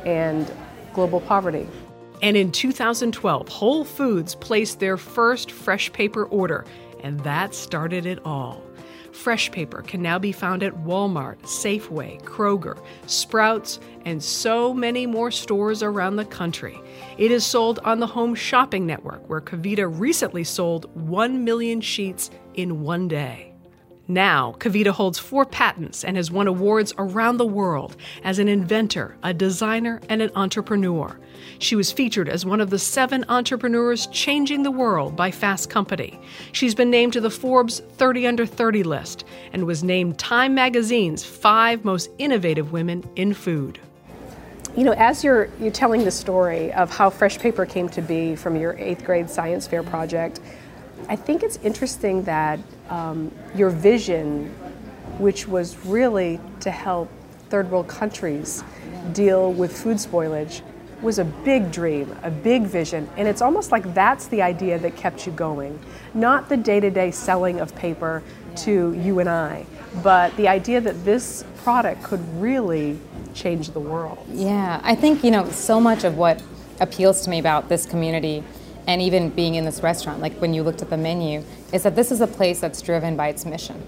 and 0.06 0.52
global 0.94 1.22
poverty. 1.22 1.68
And 2.22 2.38
in 2.38 2.52
2012, 2.52 3.50
Whole 3.50 3.84
Foods 3.84 4.36
placed 4.36 4.80
their 4.80 4.98
first 4.98 5.52
fresh 5.52 5.92
paper 5.92 6.26
order, 6.26 6.66
and 7.02 7.20
that 7.22 7.54
started 7.54 8.06
it 8.06 8.20
all. 8.26 8.64
Fresh 9.12 9.52
paper 9.52 9.84
can 9.84 10.02
now 10.02 10.18
be 10.18 10.32
found 10.32 10.64
at 10.64 10.74
Walmart, 10.86 11.40
Safeway, 11.44 12.20
Kroger, 12.24 12.82
Sprouts, 13.06 13.80
and 14.06 14.24
so 14.24 14.74
many 14.74 15.06
more 15.06 15.30
stores 15.30 15.84
around 15.84 16.16
the 16.16 16.26
country. 16.26 16.80
It 17.18 17.30
is 17.30 17.46
sold 17.46 17.80
on 17.84 18.00
the 18.00 18.08
Home 18.08 18.34
Shopping 18.34 18.88
Network, 18.88 19.30
where 19.30 19.42
Kavita 19.42 19.88
recently 19.88 20.44
sold 20.44 20.90
1 20.96 21.44
million 21.44 21.80
sheets 21.80 22.32
in 22.56 22.82
one 22.82 23.08
day. 23.08 23.53
Now, 24.08 24.56
Kavita 24.60 24.92
holds 24.92 25.18
four 25.18 25.46
patents 25.46 26.04
and 26.04 26.18
has 26.18 26.30
won 26.30 26.48
awards 26.48 26.94
around 26.98 27.38
the 27.38 27.46
world 27.46 27.96
as 28.26 28.38
an 28.38 28.50
inventor, 28.50 29.16
a 29.24 29.34
designer, 29.34 30.02
and 30.10 30.22
an 30.22 30.30
entrepreneur. 30.36 31.18
She 31.60 31.78
was 31.78 31.92
featured 31.92 32.28
as 32.28 32.46
one 32.46 32.60
of 32.60 32.70
the 32.70 32.80
seven 32.80 33.24
entrepreneurs 33.30 34.08
changing 34.08 34.64
the 34.64 34.72
world 34.72 35.16
by 35.16 35.32
Fast 35.32 35.70
Company. 35.70 36.20
She's 36.52 36.76
been 36.76 36.90
named 36.90 37.14
to 37.14 37.22
the 37.22 37.30
Forbes 37.30 37.80
30 37.80 38.28
Under 38.28 38.46
30 38.46 38.84
list 38.84 39.24
and 39.54 39.66
was 39.66 39.86
named 39.86 40.20
Time 40.20 40.54
Magazine's 40.54 41.24
five 41.24 41.86
most 41.86 42.10
innovative 42.18 42.74
women 42.74 43.10
in 43.16 43.34
food. 43.34 43.80
You 44.76 44.84
know, 44.84 44.94
as 44.94 45.24
you're, 45.24 45.50
you're 45.62 45.72
telling 45.72 46.04
the 46.04 46.12
story 46.12 46.74
of 46.74 46.90
how 46.90 47.10
fresh 47.10 47.40
paper 47.40 47.66
came 47.66 47.88
to 47.90 48.02
be 48.02 48.36
from 48.36 48.58
your 48.58 48.74
eighth 48.78 49.06
grade 49.06 49.30
science 49.30 49.66
fair 49.66 49.84
project, 49.84 50.42
I 51.10 51.16
think 51.16 51.44
it's 51.44 51.58
interesting 51.58 52.24
that 52.24 52.60
um, 52.90 53.32
your 53.56 53.70
vision, 53.70 54.50
which 55.18 55.48
was 55.48 55.78
really 55.86 56.40
to 56.62 56.72
help 56.72 57.10
third 57.50 57.70
world 57.70 57.88
countries 57.88 58.64
deal 59.12 59.54
with 59.54 59.78
food 59.78 59.98
spoilage, 59.98 60.62
was 61.02 61.20
a 61.20 61.26
big 61.26 61.72
dream, 61.72 62.16
a 62.24 62.32
big 62.32 62.64
vision, 62.64 63.10
and 63.18 63.28
it's 63.28 63.42
almost 63.42 63.72
like 63.72 63.94
that's 63.94 64.28
the 64.28 64.42
idea 64.42 64.80
that 64.80 64.96
kept 64.96 65.26
you 65.26 65.34
going. 65.34 65.78
Not 66.14 66.48
the 66.48 66.56
day 66.58 66.80
to 66.80 66.90
day 66.90 67.12
selling 67.12 67.60
of 67.60 67.76
paper 67.76 68.24
to 68.58 68.94
you 68.94 69.20
and 69.20 69.30
I, 69.30 69.66
but 70.02 70.36
the 70.38 70.48
idea 70.48 70.80
that 70.80 71.04
this 71.04 71.44
product 71.58 72.04
could 72.04 72.22
really 72.42 72.98
change 73.34 73.72
the 73.72 73.80
world. 73.80 74.26
Yeah, 74.32 74.80
I 74.84 74.96
think, 74.96 75.24
you 75.24 75.32
know, 75.32 75.50
so 75.50 75.80
much 75.80 76.04
of 76.04 76.18
what 76.18 76.42
appeals 76.80 77.22
to 77.22 77.30
me 77.30 77.40
about 77.40 77.70
this 77.70 77.86
community 77.86 78.44
and 78.88 79.02
even 79.02 79.30
being 79.30 79.56
in 79.56 79.66
this 79.66 79.82
restaurant, 79.82 80.20
like 80.20 80.34
when 80.40 80.54
you 80.54 80.64
looked 80.64 80.82
at 80.82 80.90
the 80.90 80.98
menu, 80.98 81.44
is 81.72 81.84
that 81.84 81.96
this 81.96 82.12
is 82.12 82.22
a 82.22 82.28
place 82.28 82.60
that's 82.60 82.82
driven 82.82 83.16
by 83.16 83.30
its 83.30 83.46
mission. 83.46 83.82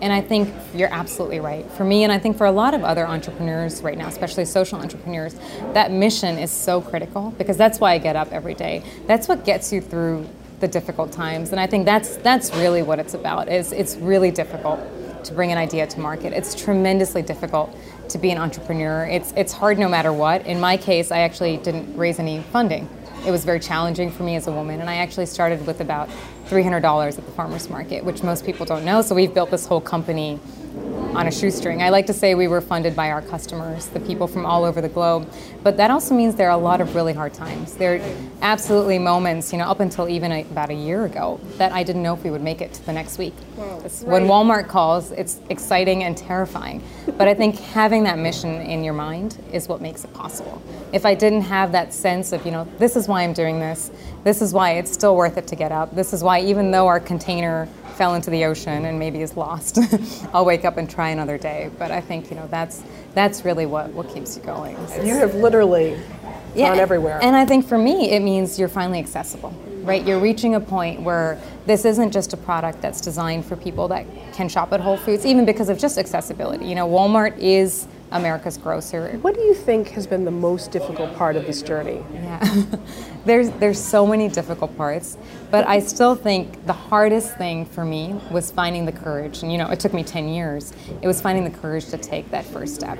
And 0.00 0.12
I 0.12 0.22
think 0.22 0.52
you're 0.74 0.92
absolutely 0.92 1.40
right. 1.40 1.70
For 1.72 1.84
me, 1.84 2.04
and 2.04 2.12
I 2.12 2.18
think 2.18 2.38
for 2.38 2.46
a 2.46 2.52
lot 2.52 2.72
of 2.72 2.82
other 2.82 3.06
entrepreneurs 3.06 3.82
right 3.82 3.98
now, 3.98 4.08
especially 4.08 4.46
social 4.46 4.78
entrepreneurs, 4.78 5.34
that 5.74 5.92
mission 5.92 6.38
is 6.38 6.50
so 6.50 6.80
critical 6.80 7.32
because 7.36 7.58
that's 7.58 7.80
why 7.80 7.92
I 7.92 7.98
get 7.98 8.16
up 8.16 8.32
every 8.32 8.54
day. 8.54 8.82
That's 9.06 9.28
what 9.28 9.44
gets 9.44 9.72
you 9.72 9.80
through 9.82 10.26
the 10.60 10.68
difficult 10.68 11.12
times. 11.12 11.50
And 11.50 11.60
I 11.60 11.66
think 11.66 11.84
that's 11.84 12.16
that's 12.18 12.54
really 12.56 12.82
what 12.82 12.98
it's 12.98 13.14
about. 13.14 13.50
Is 13.50 13.72
it's 13.72 13.96
really 13.96 14.30
difficult 14.30 14.80
to 15.24 15.34
bring 15.34 15.52
an 15.52 15.58
idea 15.58 15.86
to 15.86 16.00
market. 16.00 16.32
It's 16.32 16.54
tremendously 16.54 17.20
difficult 17.20 17.74
to 18.08 18.18
be 18.18 18.30
an 18.30 18.38
entrepreneur. 18.38 19.06
It's 19.06 19.34
it's 19.36 19.52
hard 19.52 19.78
no 19.78 19.88
matter 19.88 20.14
what. 20.14 20.46
In 20.46 20.60
my 20.60 20.78
case, 20.78 21.10
I 21.10 21.20
actually 21.20 21.58
didn't 21.58 21.94
raise 21.94 22.18
any 22.18 22.40
funding 22.40 22.88
it 23.26 23.30
was 23.30 23.44
very 23.44 23.60
challenging 23.60 24.10
for 24.10 24.22
me 24.22 24.36
as 24.36 24.46
a 24.46 24.52
woman. 24.52 24.80
And 24.80 24.88
I 24.88 24.96
actually 24.96 25.26
started 25.26 25.66
with 25.66 25.80
about 25.80 26.08
$300 26.46 27.18
at 27.18 27.26
the 27.26 27.32
farmer's 27.32 27.68
market, 27.70 28.04
which 28.04 28.22
most 28.22 28.44
people 28.44 28.66
don't 28.66 28.84
know. 28.84 29.02
So 29.02 29.14
we've 29.14 29.32
built 29.32 29.50
this 29.50 29.66
whole 29.66 29.80
company 29.80 30.40
on 31.14 31.26
a 31.26 31.32
shoestring. 31.32 31.82
I 31.82 31.88
like 31.88 32.06
to 32.06 32.12
say 32.12 32.34
we 32.34 32.46
were 32.46 32.60
funded 32.60 32.94
by 32.94 33.10
our 33.10 33.20
customers, 33.20 33.86
the 33.86 34.00
people 34.00 34.28
from 34.28 34.46
all 34.46 34.64
over 34.64 34.80
the 34.80 34.88
globe. 34.88 35.28
But 35.62 35.76
that 35.76 35.90
also 35.90 36.14
means 36.14 36.36
there 36.36 36.48
are 36.48 36.58
a 36.58 36.62
lot 36.62 36.80
of 36.80 36.94
really 36.94 37.12
hard 37.12 37.34
times. 37.34 37.74
There 37.74 37.96
are 37.96 38.16
absolutely 38.42 38.98
moments, 38.98 39.52
you 39.52 39.58
know, 39.58 39.64
up 39.64 39.80
until 39.80 40.08
even 40.08 40.30
a, 40.30 40.42
about 40.42 40.70
a 40.70 40.74
year 40.74 41.04
ago, 41.04 41.40
that 41.58 41.72
I 41.72 41.82
didn't 41.82 42.02
know 42.02 42.14
if 42.14 42.22
we 42.22 42.30
would 42.30 42.42
make 42.42 42.60
it 42.60 42.72
to 42.74 42.86
the 42.86 42.92
next 42.92 43.18
week. 43.18 43.34
Right. 43.56 43.90
When 44.04 44.24
Walmart 44.26 44.68
calls, 44.68 45.10
it's 45.10 45.40
exciting 45.50 46.04
and 46.04 46.16
terrifying. 46.16 46.82
but 47.18 47.26
I 47.26 47.34
think 47.34 47.58
having 47.58 48.04
that 48.04 48.18
mission 48.18 48.60
in 48.60 48.84
your 48.84 48.94
mind 48.94 49.42
is 49.52 49.68
what 49.68 49.80
makes 49.80 50.04
it 50.04 50.14
possible. 50.14 50.62
If 50.92 51.04
I 51.04 51.14
didn't 51.14 51.42
have 51.42 51.72
that 51.72 51.92
sense 51.92 52.32
of, 52.32 52.44
you 52.44 52.52
know, 52.52 52.68
this 52.78 52.94
is 52.94 53.08
why 53.08 53.22
I'm 53.22 53.32
doing 53.32 53.58
this, 53.58 53.90
this 54.22 54.40
is 54.40 54.52
why 54.52 54.72
it's 54.72 54.92
still 54.92 55.16
worth 55.16 55.36
it 55.36 55.46
to 55.48 55.56
get 55.56 55.72
up, 55.72 55.94
this 55.94 56.12
is 56.12 56.22
why 56.22 56.40
even 56.40 56.70
though 56.70 56.86
our 56.86 57.00
container 57.00 57.68
fell 58.00 58.14
into 58.14 58.30
the 58.30 58.46
ocean 58.46 58.86
and 58.86 58.98
maybe 58.98 59.20
is 59.20 59.36
lost, 59.36 59.78
I'll 60.32 60.46
wake 60.46 60.64
up 60.64 60.78
and 60.78 60.88
try 60.88 61.10
another 61.10 61.36
day. 61.36 61.70
But 61.78 61.90
I 61.90 62.00
think 62.00 62.30
you 62.30 62.36
know 62.36 62.48
that's 62.50 62.82
that's 63.12 63.44
really 63.44 63.66
what 63.66 63.90
what 63.90 64.08
keeps 64.08 64.38
you 64.38 64.42
going. 64.42 64.74
you 65.04 65.16
have 65.16 65.34
literally 65.34 66.00
yeah, 66.54 66.70
gone 66.70 66.78
everywhere. 66.78 67.18
And 67.22 67.36
I 67.36 67.44
think 67.44 67.66
for 67.66 67.76
me, 67.76 68.10
it 68.12 68.20
means 68.20 68.58
you're 68.58 68.70
finally 68.70 69.00
accessible, 69.00 69.50
right? 69.82 70.02
You're 70.02 70.18
reaching 70.18 70.54
a 70.54 70.60
point 70.60 71.02
where 71.02 71.38
this 71.66 71.84
isn't 71.84 72.10
just 72.10 72.32
a 72.32 72.38
product 72.38 72.80
that's 72.80 73.02
designed 73.02 73.44
for 73.44 73.54
people 73.54 73.86
that 73.88 74.06
can 74.32 74.48
shop 74.48 74.72
at 74.72 74.80
Whole 74.80 74.96
Foods, 74.96 75.26
even 75.26 75.44
because 75.44 75.68
of 75.68 75.78
just 75.78 75.98
accessibility. 75.98 76.64
You 76.64 76.76
know, 76.76 76.88
Walmart 76.88 77.36
is 77.36 77.86
America's 78.12 78.56
grocer. 78.56 79.18
What 79.22 79.34
do 79.34 79.40
you 79.40 79.54
think 79.54 79.88
has 79.90 80.06
been 80.06 80.24
the 80.24 80.30
most 80.30 80.70
difficult 80.70 81.14
part 81.16 81.36
of 81.36 81.46
this 81.46 81.62
journey? 81.62 82.04
Yeah, 82.12 82.64
there's 83.24 83.50
there's 83.52 83.82
so 83.82 84.06
many 84.06 84.28
difficult 84.28 84.76
parts, 84.76 85.16
but 85.50 85.66
I 85.66 85.78
still 85.78 86.14
think 86.14 86.66
the 86.66 86.72
hardest 86.72 87.36
thing 87.36 87.64
for 87.64 87.84
me 87.84 88.20
was 88.30 88.50
finding 88.50 88.84
the 88.84 88.92
courage. 88.92 89.42
And 89.42 89.52
you 89.52 89.58
know, 89.58 89.68
it 89.68 89.80
took 89.80 89.92
me 89.92 90.02
10 90.02 90.28
years. 90.28 90.72
It 91.02 91.06
was 91.06 91.20
finding 91.20 91.44
the 91.44 91.56
courage 91.58 91.86
to 91.86 91.98
take 91.98 92.30
that 92.30 92.44
first 92.44 92.74
step. 92.74 92.98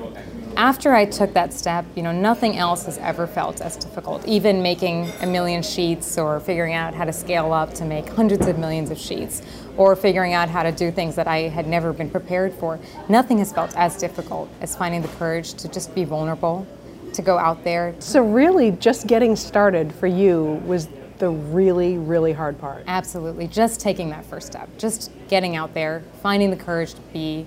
After 0.60 0.92
I 0.92 1.06
took 1.06 1.32
that 1.32 1.54
step, 1.54 1.86
you 1.96 2.02
know, 2.02 2.12
nothing 2.12 2.58
else 2.58 2.84
has 2.84 2.98
ever 2.98 3.26
felt 3.26 3.62
as 3.62 3.78
difficult. 3.78 4.28
Even 4.28 4.60
making 4.62 5.10
a 5.22 5.26
million 5.26 5.62
sheets 5.62 6.18
or 6.18 6.38
figuring 6.38 6.74
out 6.74 6.92
how 6.92 7.06
to 7.06 7.14
scale 7.14 7.54
up 7.54 7.72
to 7.76 7.86
make 7.86 8.06
hundreds 8.10 8.46
of 8.46 8.58
millions 8.58 8.90
of 8.90 8.98
sheets 8.98 9.40
or 9.78 9.96
figuring 9.96 10.34
out 10.34 10.50
how 10.50 10.62
to 10.62 10.70
do 10.70 10.90
things 10.90 11.16
that 11.16 11.26
I 11.26 11.48
had 11.48 11.66
never 11.66 11.94
been 11.94 12.10
prepared 12.10 12.52
for. 12.52 12.78
Nothing 13.08 13.38
has 13.38 13.54
felt 13.54 13.74
as 13.74 13.96
difficult 13.96 14.50
as 14.60 14.76
finding 14.76 15.00
the 15.00 15.08
courage 15.08 15.54
to 15.54 15.66
just 15.66 15.94
be 15.94 16.04
vulnerable, 16.04 16.66
to 17.14 17.22
go 17.22 17.38
out 17.38 17.64
there. 17.64 17.94
So, 17.98 18.22
really, 18.22 18.72
just 18.72 19.06
getting 19.06 19.36
started 19.36 19.94
for 19.94 20.08
you 20.08 20.60
was 20.66 20.88
the 21.16 21.30
really, 21.30 21.96
really 21.96 22.34
hard 22.34 22.58
part. 22.58 22.84
Absolutely. 22.86 23.46
Just 23.46 23.80
taking 23.80 24.10
that 24.10 24.26
first 24.26 24.48
step, 24.48 24.68
just 24.76 25.10
getting 25.28 25.56
out 25.56 25.72
there, 25.72 26.02
finding 26.22 26.50
the 26.50 26.56
courage 26.56 26.92
to 26.92 27.00
be 27.14 27.46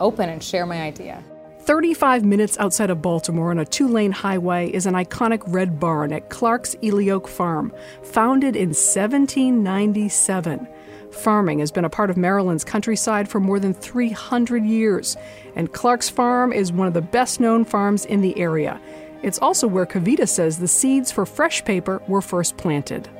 open 0.00 0.28
and 0.28 0.42
share 0.42 0.66
my 0.66 0.82
idea. 0.82 1.22
35 1.68 2.24
minutes 2.24 2.56
outside 2.60 2.88
of 2.88 3.02
Baltimore 3.02 3.50
on 3.50 3.58
a 3.58 3.64
two 3.66 3.88
lane 3.88 4.10
highway 4.10 4.70
is 4.70 4.86
an 4.86 4.94
iconic 4.94 5.42
red 5.48 5.78
barn 5.78 6.14
at 6.14 6.30
Clark's 6.30 6.74
Elioak 6.76 7.28
Farm, 7.28 7.74
founded 8.02 8.56
in 8.56 8.70
1797. 8.70 10.66
Farming 11.10 11.58
has 11.58 11.70
been 11.70 11.84
a 11.84 11.90
part 11.90 12.08
of 12.08 12.16
Maryland's 12.16 12.64
countryside 12.64 13.28
for 13.28 13.38
more 13.38 13.60
than 13.60 13.74
300 13.74 14.64
years, 14.64 15.18
and 15.56 15.70
Clark's 15.74 16.08
Farm 16.08 16.54
is 16.54 16.72
one 16.72 16.88
of 16.88 16.94
the 16.94 17.02
best 17.02 17.38
known 17.38 17.66
farms 17.66 18.06
in 18.06 18.22
the 18.22 18.38
area. 18.40 18.80
It's 19.22 19.38
also 19.38 19.66
where 19.66 19.84
Kavita 19.84 20.26
says 20.26 20.60
the 20.60 20.68
seeds 20.68 21.12
for 21.12 21.26
fresh 21.26 21.62
paper 21.66 22.00
were 22.08 22.22
first 22.22 22.56
planted. 22.56 23.10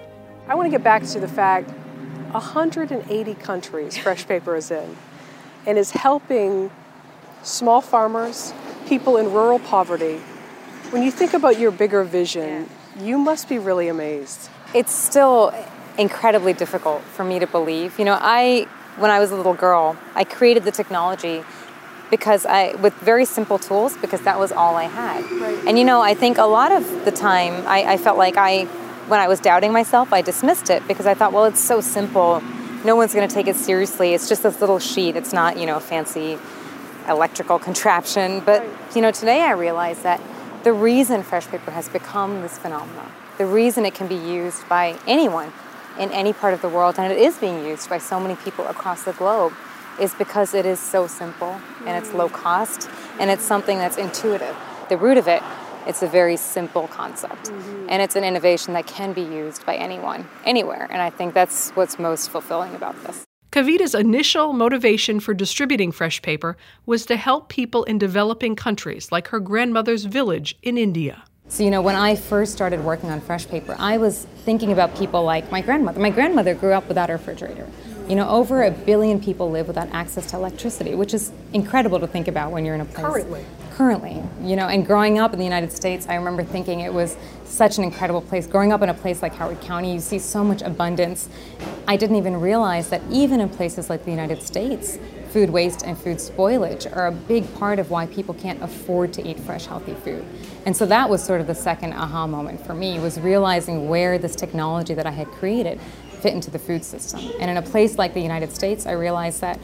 I 0.47 0.55
want 0.55 0.65
to 0.65 0.71
get 0.71 0.83
back 0.83 1.03
to 1.03 1.21
the 1.21 1.29
fact 1.29 1.69
180 2.31 3.35
countries 3.35 3.99
fresh 3.99 4.27
paper 4.27 4.57
is 4.57 4.71
in 4.71 4.97
and 5.67 5.77
is 5.77 5.91
helping 5.91 6.71
small 7.43 7.81
farmers, 7.81 8.53
people 8.87 9.17
in 9.17 9.33
rural 9.33 9.59
poverty. 9.59 10.19
When 10.91 11.03
you 11.03 11.11
think 11.11 11.35
about 11.35 11.59
your 11.59 11.71
bigger 11.71 12.05
vision, 12.05 12.69
you 13.01 13.19
must 13.19 13.49
be 13.49 13.59
really 13.59 13.89
amazed. 13.89 14.49
It's 14.75 14.93
still 14.93 15.55
incredibly 15.99 16.53
difficult 16.53 17.03
for 17.03 17.25
me 17.25 17.39
to 17.39 17.47
believe. 17.47 17.99
You 17.99 18.05
know, 18.05 18.19
I 18.21 18.67
when 18.97 19.11
I 19.11 19.21
was 19.21 19.31
a 19.31 19.37
little 19.37 19.55
girl, 19.55 19.97
I 20.15 20.25
created 20.25 20.65
the 20.65 20.73
technology 20.73 21.43
because 22.11 22.47
I 22.47 22.75
with 22.77 22.95
very 22.95 23.25
simple 23.25 23.59
tools 23.59 23.97
because 23.99 24.23
that 24.23 24.39
was 24.39 24.53
all 24.53 24.77
I 24.77 24.85
had. 24.85 25.31
Right. 25.31 25.67
And 25.67 25.79
you 25.79 25.85
know, 25.85 26.01
I 26.01 26.15
think 26.15 26.39
a 26.39 26.47
lot 26.47 26.73
of 26.73 27.05
the 27.05 27.13
time 27.13 27.67
I, 27.67 27.93
I 27.93 27.97
felt 27.97 28.19
like 28.19 28.37
I 28.37 28.65
when 29.09 29.21
I 29.21 29.29
was 29.29 29.41
doubting 29.41 29.73
myself, 29.73 30.13
I 30.13 30.23
dismissed 30.23 30.71
it 30.71 30.87
because 30.87 31.07
I 31.07 31.15
thought, 31.15 31.33
well, 31.33 31.45
it's 31.47 31.61
so 31.61 31.81
simple. 31.81 32.43
No 32.85 32.95
one's 32.95 33.15
going 33.15 33.27
to 33.27 33.35
take 33.35 33.49
it 33.49 33.57
seriously. 33.57 34.15
It's 34.15 34.29
just 34.29 34.43
this 34.43 34.61
little 34.61 34.79
sheet. 34.79 35.17
It's 35.17 35.33
not, 35.33 35.59
you 35.59 35.67
know, 35.67 35.81
fancy 35.81 36.39
electrical 37.09 37.59
contraption. 37.59 38.41
But, 38.41 38.61
Right. 38.61 38.97
you 38.97 39.03
know, 39.03 39.11
today 39.11 39.43
I 39.43 39.53
realize 39.53 40.03
that 40.03 40.21
the 40.65 40.73
reason 40.73 41.23
fresh 41.23 41.47
paper 41.47 41.71
has 41.71 41.89
become 41.89 42.43
this 42.43 42.59
phenomenon, 42.59 43.11
the 43.39 43.47
reason 43.47 43.87
it 43.87 43.95
can 43.95 44.07
be 44.07 44.17
used 44.17 44.69
by 44.69 44.97
anyone 45.07 45.53
in 45.99 46.11
any 46.11 46.33
part 46.33 46.55
of 46.55 46.63
the 46.63 46.69
world, 46.69 46.97
and 46.99 47.13
it 47.13 47.19
is 47.19 47.37
being 47.39 47.65
used 47.65 47.89
by 47.89 47.99
so 47.99 48.21
many 48.21 48.37
people 48.37 48.67
across 48.67 49.03
the 49.03 49.13
globe, 49.13 49.53
is 50.01 50.15
because 50.15 50.55
it 50.55 50.65
is 50.65 50.79
so 50.79 51.07
simple 51.07 51.61
and 51.87 51.97
it's 52.03 52.15
low 52.15 52.29
mm. 52.29 52.33
cost 52.33 52.89
and 53.19 53.31
it's 53.31 53.45
something 53.45 53.79
that's 53.79 53.97
intuitive. 53.97 54.57
The 54.89 54.97
root 54.97 55.19
of 55.19 55.27
it, 55.27 55.43
it's 55.87 56.03
a 56.03 56.07
very 56.07 56.37
simple 56.37 56.87
concept. 56.89 57.47
Mm-hmm. 57.47 57.87
And 57.89 58.03
it's 58.03 58.15
an 58.15 58.25
innovation 58.25 58.75
that 58.75 58.87
can 58.87 59.13
be 59.13 59.23
used 59.23 59.65
by 59.67 59.75
anyone, 59.75 60.29
anywhere. 60.45 60.87
And 60.91 61.03
I 61.03 61.11
think 61.11 61.35
that's 61.35 61.71
what's 61.71 61.99
most 61.99 62.31
fulfilling 62.31 62.75
about 62.75 63.03
this. 63.05 63.28
Kavita's 63.51 63.95
initial 63.95 64.53
motivation 64.53 65.21
for 65.21 65.33
distributing 65.33 65.91
fresh 65.91 66.21
paper 66.21 66.55
was 66.85 67.07
to 67.07 67.17
help 67.17 67.49
people 67.49 67.83
in 67.85 67.97
developing 67.97 68.55
countries 68.55 69.11
like 69.11 69.29
her 69.29 69.41
grandmother's 69.41 70.05
village 70.05 70.55
in 70.63 70.77
India. 70.77 71.25
So, 71.49 71.63
you 71.63 71.71
know, 71.71 71.81
when 71.81 71.97
I 71.97 72.15
first 72.15 72.53
started 72.53 72.85
working 72.85 73.09
on 73.09 73.23
fresh 73.23 73.49
paper, 73.49 73.75
I 73.79 73.97
was 73.97 74.27
thinking 74.45 74.71
about 74.71 74.95
people 74.99 75.25
like 75.25 75.51
my 75.51 75.63
grandmother. 75.63 75.99
My 75.99 76.11
grandmother 76.11 76.55
grew 76.55 76.73
up 76.73 76.89
without 76.89 77.09
a 77.09 77.15
refrigerator. 77.15 77.67
You 78.07 78.17
know, 78.17 78.29
over 78.29 78.65
a 78.65 78.71
billion 78.71 79.19
people 79.19 79.51
live 79.51 79.67
without 79.67 79.89
access 79.93 80.31
to 80.33 80.37
electricity, 80.37 80.95
which 80.95 81.15
is 81.15 81.33
incredible 81.55 82.01
to 82.01 82.07
think 82.07 82.29
about 82.29 82.53
when 82.53 82.67
you're 82.67 82.75
in 82.75 82.83
a 82.83 82.85
place. 82.85 83.07
Currently. 83.07 83.47
Currently, 83.79 84.21
you 84.43 84.57
know, 84.57 84.67
and 84.67 84.85
growing 84.85 85.21
up 85.21 85.33
in 85.33 85.39
the 85.39 85.45
United 85.45 85.71
States, 85.71 86.09
I 86.09 86.17
remember 86.17 86.43
thinking 86.43 86.81
it 86.81 86.93
was 86.93 87.17
such 87.45 87.79
an 87.79 87.85
incredible 87.85 88.21
place. 88.21 88.45
Growing 88.45 88.73
up 88.73 88.83
in 88.83 88.89
a 88.89 88.95
place 88.95 89.23
like 89.23 89.37
Howard 89.37 89.61
County, 89.61 89.93
you 89.93 90.01
see 90.01 90.19
so 90.19 90.43
much 90.43 90.63
abundance. 90.63 91.29
I 91.87 91.97
didn't 91.97 92.17
even 92.17 92.41
realize 92.41 92.91
that 92.91 93.03
even 93.09 93.39
in 93.39 93.49
places 93.49 93.89
like 93.89 94.05
the 94.05 94.11
United 94.11 94.43
States, 94.43 94.99
food 95.29 95.51
waste 95.51 95.85
and 95.85 95.97
food 95.97 96.17
spoilage 96.17 96.93
are 96.97 97.07
a 97.07 97.13
big 97.13 97.55
part 97.55 97.79
of 97.79 97.89
why 97.89 98.07
people 98.07 98.35
can't 98.35 98.61
afford 98.65 99.13
to 99.13 99.25
eat 99.25 99.39
fresh, 99.39 99.67
healthy 99.67 99.95
food. 99.95 100.25
And 100.67 100.77
so 100.77 100.85
that 100.87 101.09
was 101.09 101.23
sort 101.23 101.41
of 101.41 101.47
the 101.47 101.55
second 101.55 101.93
aha 101.93 102.27
moment 102.27 102.67
for 102.67 102.75
me 102.75 102.99
was 102.99 103.21
realizing 103.21 103.89
where 103.89 104.19
this 104.19 104.35
technology 104.35 104.95
that 104.95 105.07
I 105.07 105.13
had 105.13 105.29
created 105.29 105.81
fit 106.19 106.35
into 106.35 106.51
the 106.51 106.59
food 106.59 106.85
system. 106.85 107.21
And 107.39 107.49
in 107.49 107.57
a 107.57 107.63
place 107.63 107.97
like 107.97 108.13
the 108.13 108.21
United 108.21 108.53
States, 108.53 108.87
I 108.87 108.93
realized 108.93 109.41
that 109.41 109.61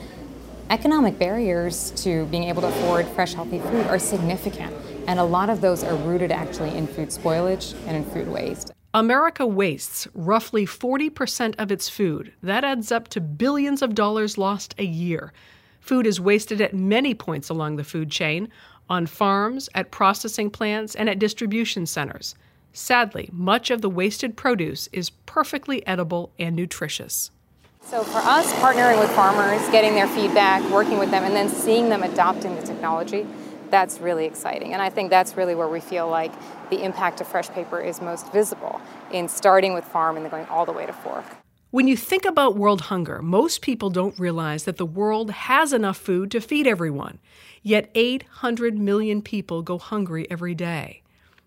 economic 0.74 1.16
barriers 1.20 1.92
to 1.92 2.26
being 2.26 2.42
able 2.44 2.60
to 2.60 2.66
afford 2.66 3.06
fresh, 3.06 3.32
healthy 3.32 3.60
food 3.60 3.86
are 3.86 3.98
significant. 3.98 4.74
And 5.06 5.20
a 5.20 5.24
lot 5.24 5.48
of 5.48 5.60
those 5.60 5.84
are 5.84 5.94
rooted 5.94 6.32
actually 6.32 6.76
in 6.76 6.88
food 6.88 7.10
spoilage 7.10 7.76
and 7.86 7.96
in 7.96 8.04
food 8.04 8.26
waste. 8.26 8.72
America 8.92 9.46
wastes 9.46 10.08
roughly 10.14 10.66
40% 10.66 11.54
of 11.58 11.70
its 11.70 11.88
food. 11.88 12.32
That 12.42 12.64
adds 12.64 12.90
up 12.90 13.06
to 13.08 13.20
billions 13.20 13.82
of 13.82 13.94
dollars 13.94 14.36
lost 14.36 14.74
a 14.76 14.84
year. 14.84 15.32
Food 15.78 16.08
is 16.08 16.20
wasted 16.20 16.60
at 16.60 16.74
many 16.74 17.14
points 17.14 17.48
along 17.48 17.76
the 17.76 17.84
food 17.84 18.10
chain 18.10 18.48
on 18.90 19.06
farms, 19.06 19.68
at 19.76 19.92
processing 19.92 20.50
plants, 20.50 20.96
and 20.96 21.08
at 21.08 21.20
distribution 21.20 21.86
centers. 21.86 22.34
Sadly, 22.72 23.30
much 23.32 23.70
of 23.70 23.80
the 23.80 23.88
wasted 23.88 24.36
produce 24.36 24.88
is 24.92 25.10
perfectly 25.10 25.86
edible 25.86 26.32
and 26.36 26.56
nutritious. 26.56 27.30
So 27.86 28.02
for 28.02 28.18
us, 28.18 28.50
partnering 28.54 28.98
with 28.98 29.10
farmers, 29.10 29.60
getting 29.68 29.94
their 29.94 30.08
feedback, 30.08 30.62
working 30.70 30.98
with 30.98 31.10
them, 31.10 31.22
and 31.22 31.36
then 31.36 31.50
seeing 31.50 31.90
them 31.90 32.02
adopting 32.02 32.56
the 32.56 32.62
technology, 32.62 33.26
that's 33.68 34.00
really 34.00 34.24
exciting. 34.24 34.72
And 34.72 34.80
I 34.80 34.88
think 34.88 35.10
that's 35.10 35.36
really 35.36 35.54
where 35.54 35.68
we 35.68 35.80
feel 35.80 36.08
like 36.08 36.32
the 36.70 36.82
impact 36.82 37.20
of 37.20 37.28
fresh 37.28 37.50
paper 37.50 37.78
is 37.80 38.00
most 38.00 38.32
visible 38.32 38.80
in 39.12 39.28
starting 39.28 39.74
with 39.74 39.84
farm 39.84 40.16
and 40.16 40.24
then 40.24 40.30
going 40.30 40.46
all 40.46 40.64
the 40.64 40.72
way 40.72 40.86
to 40.86 40.94
fork. 40.94 41.26
When 41.72 41.86
you 41.86 41.94
think 41.96 42.24
about 42.24 42.56
world 42.56 42.82
hunger, 42.82 43.20
most 43.20 43.60
people 43.60 43.90
don't 43.90 44.18
realize 44.18 44.64
that 44.64 44.78
the 44.78 44.86
world 44.86 45.30
has 45.32 45.74
enough 45.74 45.98
food 45.98 46.30
to 46.30 46.40
feed 46.40 46.66
everyone. 46.66 47.18
Yet 47.62 47.90
800 47.94 48.78
million 48.78 49.20
people 49.20 49.60
go 49.60 49.78
hungry 49.78 50.26
every 50.30 50.54
day. 50.54 51.02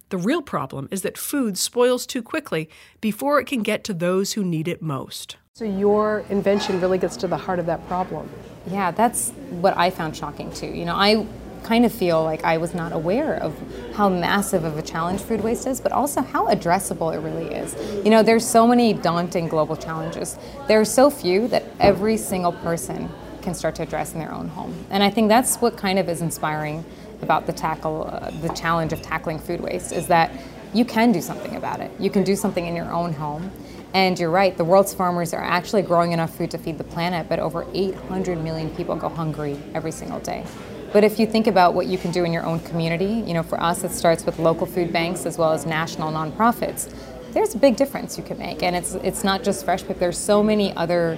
The 0.09 0.17
real 0.17 0.43
problem 0.43 0.87
is 0.91 1.01
that 1.01 1.17
food 1.17 1.57
spoils 1.57 2.05
too 2.05 2.21
quickly 2.21 2.69
before 3.01 3.39
it 3.39 3.47
can 3.47 3.63
get 3.63 3.83
to 3.85 3.93
those 3.93 4.33
who 4.33 4.43
need 4.43 4.67
it 4.67 4.83
most. 4.83 5.37
So 5.57 5.65
your 5.65 6.23
invention 6.29 6.79
really 6.79 6.99
gets 6.99 7.17
to 7.17 7.27
the 7.27 7.35
heart 7.35 7.57
of 7.57 7.65
that 7.65 7.87
problem. 7.87 8.29
Yeah, 8.67 8.91
that's 8.91 9.31
what 9.49 9.75
I 9.75 9.89
found 9.89 10.15
shocking 10.15 10.51
too. 10.51 10.67
You 10.67 10.85
know, 10.85 10.93
I 10.93 11.25
kind 11.63 11.83
of 11.83 11.91
feel 11.91 12.23
like 12.23 12.43
I 12.43 12.57
was 12.57 12.75
not 12.75 12.91
aware 12.91 13.41
of 13.41 13.57
how 13.95 14.07
massive 14.07 14.63
of 14.65 14.77
a 14.77 14.83
challenge 14.83 15.19
food 15.19 15.41
waste 15.43 15.65
is, 15.65 15.81
but 15.81 15.91
also 15.91 16.21
how 16.21 16.45
addressable 16.45 17.11
it 17.11 17.21
really 17.21 17.55
is. 17.55 17.73
You 18.05 18.11
know, 18.11 18.21
there's 18.21 18.45
so 18.45 18.67
many 18.67 18.93
daunting 18.93 19.47
global 19.47 19.75
challenges. 19.75 20.37
There 20.67 20.79
are 20.79 20.85
so 20.85 21.09
few 21.09 21.47
that 21.47 21.63
every 21.79 22.17
single 22.17 22.51
person 22.51 23.09
can 23.41 23.55
start 23.55 23.73
to 23.77 23.81
address 23.81 24.13
in 24.13 24.19
their 24.19 24.31
own 24.31 24.49
home. 24.49 24.75
And 24.91 25.01
I 25.01 25.09
think 25.09 25.27
that's 25.27 25.55
what 25.55 25.75
kind 25.75 25.97
of 25.97 26.07
is 26.07 26.21
inspiring 26.21 26.85
about 27.23 27.47
the 27.47 27.53
tackle 27.53 28.07
uh, 28.11 28.29
the 28.41 28.49
challenge 28.49 28.93
of 28.93 29.01
tackling 29.01 29.39
food 29.39 29.61
waste 29.61 29.91
is 29.91 30.05
that 30.05 30.31
you 30.71 30.85
can 30.85 31.11
do 31.11 31.19
something 31.19 31.55
about 31.55 31.79
it. 31.79 31.89
You 31.99 32.11
can 32.11 32.23
do 32.23 32.35
something 32.35 32.67
in 32.67 32.75
your 32.75 32.91
own 32.91 33.13
home. 33.13 33.51
And 33.97 34.19
you're 34.19 34.29
right, 34.29 34.55
the 34.55 34.63
world's 34.63 34.93
farmers 34.93 35.33
are 35.33 35.41
actually 35.41 35.81
growing 35.81 36.11
enough 36.11 36.37
food 36.37 36.51
to 36.51 36.59
feed 36.59 36.77
the 36.77 36.83
planet, 36.83 37.27
but 37.27 37.39
over 37.39 37.65
800 37.73 38.43
million 38.43 38.69
people 38.75 38.95
go 38.95 39.09
hungry 39.09 39.57
every 39.73 39.91
single 39.91 40.19
day. 40.19 40.45
But 40.93 41.03
if 41.03 41.17
you 41.17 41.25
think 41.25 41.47
about 41.47 41.73
what 41.73 41.87
you 41.87 41.97
can 41.97 42.11
do 42.11 42.23
in 42.23 42.31
your 42.31 42.45
own 42.45 42.59
community, 42.59 43.23
you 43.25 43.33
know, 43.33 43.41
for 43.41 43.59
us 43.59 43.83
it 43.83 43.89
starts 43.91 44.23
with 44.23 44.37
local 44.37 44.67
food 44.67 44.93
banks 44.93 45.25
as 45.25 45.39
well 45.39 45.51
as 45.51 45.65
national 45.65 46.11
nonprofits. 46.11 46.93
There's 47.31 47.55
a 47.55 47.57
big 47.57 47.75
difference 47.75 48.19
you 48.19 48.23
can 48.23 48.37
make, 48.37 48.61
and 48.61 48.75
it's 48.75 48.93
it's 48.93 49.23
not 49.23 49.43
just 49.43 49.65
fresh 49.65 49.81
paper. 49.81 49.97
There's 49.97 50.17
so 50.19 50.43
many 50.43 50.75
other 50.75 51.17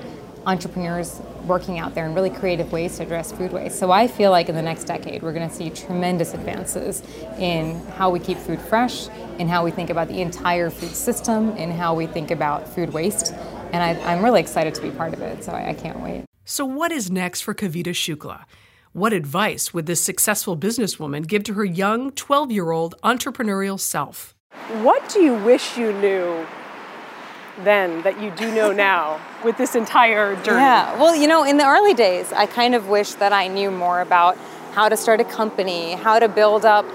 entrepreneurs 0.49 1.21
working 1.45 1.77
out 1.77 1.93
there 1.93 2.07
in 2.07 2.15
really 2.15 2.31
creative 2.31 2.71
ways 2.71 2.97
to 2.97 3.03
address 3.03 3.31
food 3.31 3.53
waste. 3.53 3.77
So 3.77 3.91
I 3.91 4.07
feel 4.07 4.31
like 4.31 4.49
in 4.49 4.55
the 4.55 4.63
next 4.63 4.85
decade 4.85 5.21
we're 5.21 5.33
going 5.33 5.47
to 5.47 5.55
see 5.55 5.69
tremendous 5.69 6.33
advances 6.33 7.03
in 7.37 7.79
how 7.97 8.09
we 8.09 8.19
keep 8.19 8.37
food 8.37 8.59
fresh, 8.59 9.09
in 9.37 9.47
how 9.47 9.63
we 9.63 9.69
think 9.69 9.91
about 9.91 10.07
the 10.07 10.21
entire 10.21 10.71
food 10.71 10.95
system, 10.95 11.55
in 11.55 11.69
how 11.69 11.93
we 11.93 12.07
think 12.07 12.31
about 12.31 12.67
food 12.67 12.91
waste. 12.93 13.31
And 13.71 13.83
I, 13.83 13.91
I'm 14.11 14.23
really 14.23 14.41
excited 14.41 14.73
to 14.73 14.81
be 14.81 14.89
part 14.89 15.13
of 15.13 15.21
it, 15.21 15.43
so 15.43 15.51
I, 15.51 15.69
I 15.69 15.73
can't 15.75 15.99
wait. 15.99 16.25
So, 16.45 16.65
what 16.65 16.91
is 16.91 17.11
next 17.11 17.41
for 17.41 17.53
Kavita 17.53 17.93
Shukla? 17.93 18.45
What 18.91 19.13
advice 19.13 19.71
would 19.71 19.85
this 19.85 20.01
successful 20.01 20.57
businesswoman 20.57 21.27
give 21.27 21.43
to 21.43 21.53
her 21.53 21.63
young 21.63 22.11
12 22.11 22.51
year 22.51 22.71
old 22.71 22.95
entrepreneurial 23.03 23.79
self? 23.79 24.33
What 24.81 25.07
do 25.09 25.21
you 25.21 25.35
wish 25.35 25.77
you 25.77 25.93
knew 25.93 26.43
then 27.63 28.01
that 28.03 28.21
you 28.21 28.31
do 28.31 28.53
know 28.53 28.71
now 28.71 29.19
with 29.43 29.57
this 29.57 29.75
entire 29.75 30.35
journey? 30.43 30.59
Yeah, 30.59 30.99
well, 30.99 31.15
you 31.15 31.27
know, 31.27 31.43
in 31.43 31.57
the 31.57 31.65
early 31.65 31.93
days, 31.93 32.31
I 32.33 32.45
kind 32.45 32.75
of 32.75 32.87
wish 32.87 33.13
that 33.13 33.33
I 33.33 33.47
knew 33.47 33.71
more 33.71 34.01
about 34.01 34.37
how 34.73 34.89
to 34.89 34.97
start 34.97 35.19
a 35.19 35.23
company, 35.23 35.93
how 35.93 36.19
to 36.19 36.27
build 36.27 36.65
up, 36.65 36.85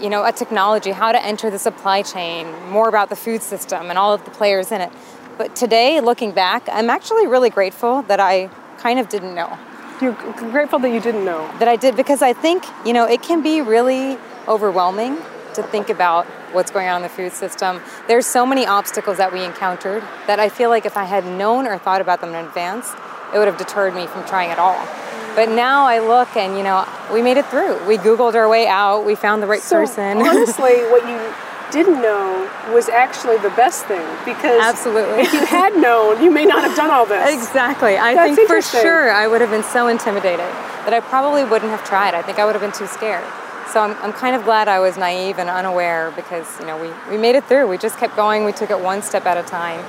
you 0.00 0.10
know, 0.10 0.24
a 0.24 0.32
technology, 0.32 0.90
how 0.90 1.12
to 1.12 1.24
enter 1.24 1.50
the 1.50 1.58
supply 1.58 2.02
chain, 2.02 2.52
more 2.68 2.88
about 2.88 3.08
the 3.08 3.16
food 3.16 3.42
system 3.42 3.88
and 3.88 3.98
all 3.98 4.12
of 4.12 4.24
the 4.24 4.30
players 4.30 4.72
in 4.72 4.80
it. 4.80 4.92
But 5.38 5.56
today, 5.56 6.00
looking 6.00 6.32
back, 6.32 6.68
I'm 6.70 6.90
actually 6.90 7.26
really 7.26 7.50
grateful 7.50 8.02
that 8.02 8.20
I 8.20 8.48
kind 8.78 8.98
of 8.98 9.08
didn't 9.08 9.34
know. 9.34 9.58
You're 10.00 10.12
grateful 10.12 10.78
that 10.80 10.90
you 10.90 11.00
didn't 11.00 11.24
know. 11.24 11.50
That 11.58 11.68
I 11.68 11.76
did 11.76 11.96
because 11.96 12.20
I 12.20 12.34
think, 12.34 12.64
you 12.84 12.92
know, 12.92 13.04
it 13.04 13.22
can 13.22 13.42
be 13.42 13.62
really 13.62 14.18
overwhelming 14.46 15.18
to 15.56 15.62
think 15.62 15.90
about 15.90 16.26
what's 16.52 16.70
going 16.70 16.88
on 16.88 16.96
in 16.96 17.02
the 17.02 17.08
food 17.08 17.32
system. 17.32 17.80
There's 18.08 18.26
so 18.26 18.46
many 18.46 18.66
obstacles 18.66 19.18
that 19.18 19.32
we 19.32 19.44
encountered 19.44 20.02
that 20.26 20.40
I 20.40 20.48
feel 20.48 20.70
like 20.70 20.86
if 20.86 20.96
I 20.96 21.04
had 21.04 21.26
known 21.26 21.66
or 21.66 21.78
thought 21.78 22.00
about 22.00 22.20
them 22.20 22.30
in 22.30 22.44
advance, 22.44 22.92
it 23.34 23.38
would 23.38 23.48
have 23.48 23.58
deterred 23.58 23.94
me 23.94 24.06
from 24.06 24.24
trying 24.24 24.50
at 24.50 24.58
all. 24.58 24.86
But 25.34 25.50
now 25.50 25.84
I 25.84 25.98
look 25.98 26.34
and, 26.36 26.56
you 26.56 26.62
know, 26.62 26.88
we 27.12 27.20
made 27.20 27.36
it 27.36 27.46
through. 27.46 27.86
We 27.86 27.98
Googled 27.98 28.34
our 28.34 28.48
way 28.48 28.66
out, 28.66 29.04
we 29.04 29.14
found 29.14 29.42
the 29.42 29.46
right 29.46 29.60
so 29.60 29.76
person. 29.76 30.18
honestly, 30.18 30.80
what 30.90 31.06
you 31.06 31.34
didn't 31.72 32.00
know 32.00 32.50
was 32.72 32.88
actually 32.88 33.36
the 33.38 33.50
best 33.50 33.84
thing 33.86 34.06
because 34.24 34.60
Absolutely. 34.62 35.20
if 35.22 35.32
you 35.32 35.44
had 35.44 35.76
known, 35.76 36.22
you 36.22 36.30
may 36.30 36.44
not 36.44 36.62
have 36.62 36.76
done 36.76 36.90
all 36.90 37.04
this. 37.04 37.34
Exactly. 37.34 37.98
I 37.98 38.14
That's 38.14 38.34
think 38.36 38.48
for 38.48 38.62
sure 38.62 39.10
I 39.10 39.26
would 39.26 39.40
have 39.40 39.50
been 39.50 39.64
so 39.64 39.88
intimidated 39.88 40.46
that 40.86 40.94
I 40.94 41.00
probably 41.00 41.44
wouldn't 41.44 41.70
have 41.70 41.84
tried. 41.84 42.14
I 42.14 42.22
think 42.22 42.38
I 42.38 42.46
would 42.46 42.54
have 42.54 42.62
been 42.62 42.72
too 42.72 42.86
scared. 42.86 43.24
So 43.72 43.80
I'm, 43.80 43.92
I'm 44.02 44.12
kind 44.12 44.34
of 44.36 44.44
glad 44.44 44.68
I 44.68 44.78
was 44.78 44.96
naive 44.96 45.38
and 45.38 45.48
unaware 45.50 46.12
because, 46.16 46.58
you 46.60 46.66
know, 46.66 46.80
we, 46.80 46.90
we 47.10 47.20
made 47.20 47.34
it 47.36 47.44
through. 47.44 47.66
We 47.68 47.78
just 47.78 47.98
kept 47.98 48.16
going. 48.16 48.44
We 48.44 48.52
took 48.52 48.70
it 48.70 48.80
one 48.80 49.02
step 49.02 49.26
at 49.26 49.36
a 49.36 49.42
time. 49.42 49.80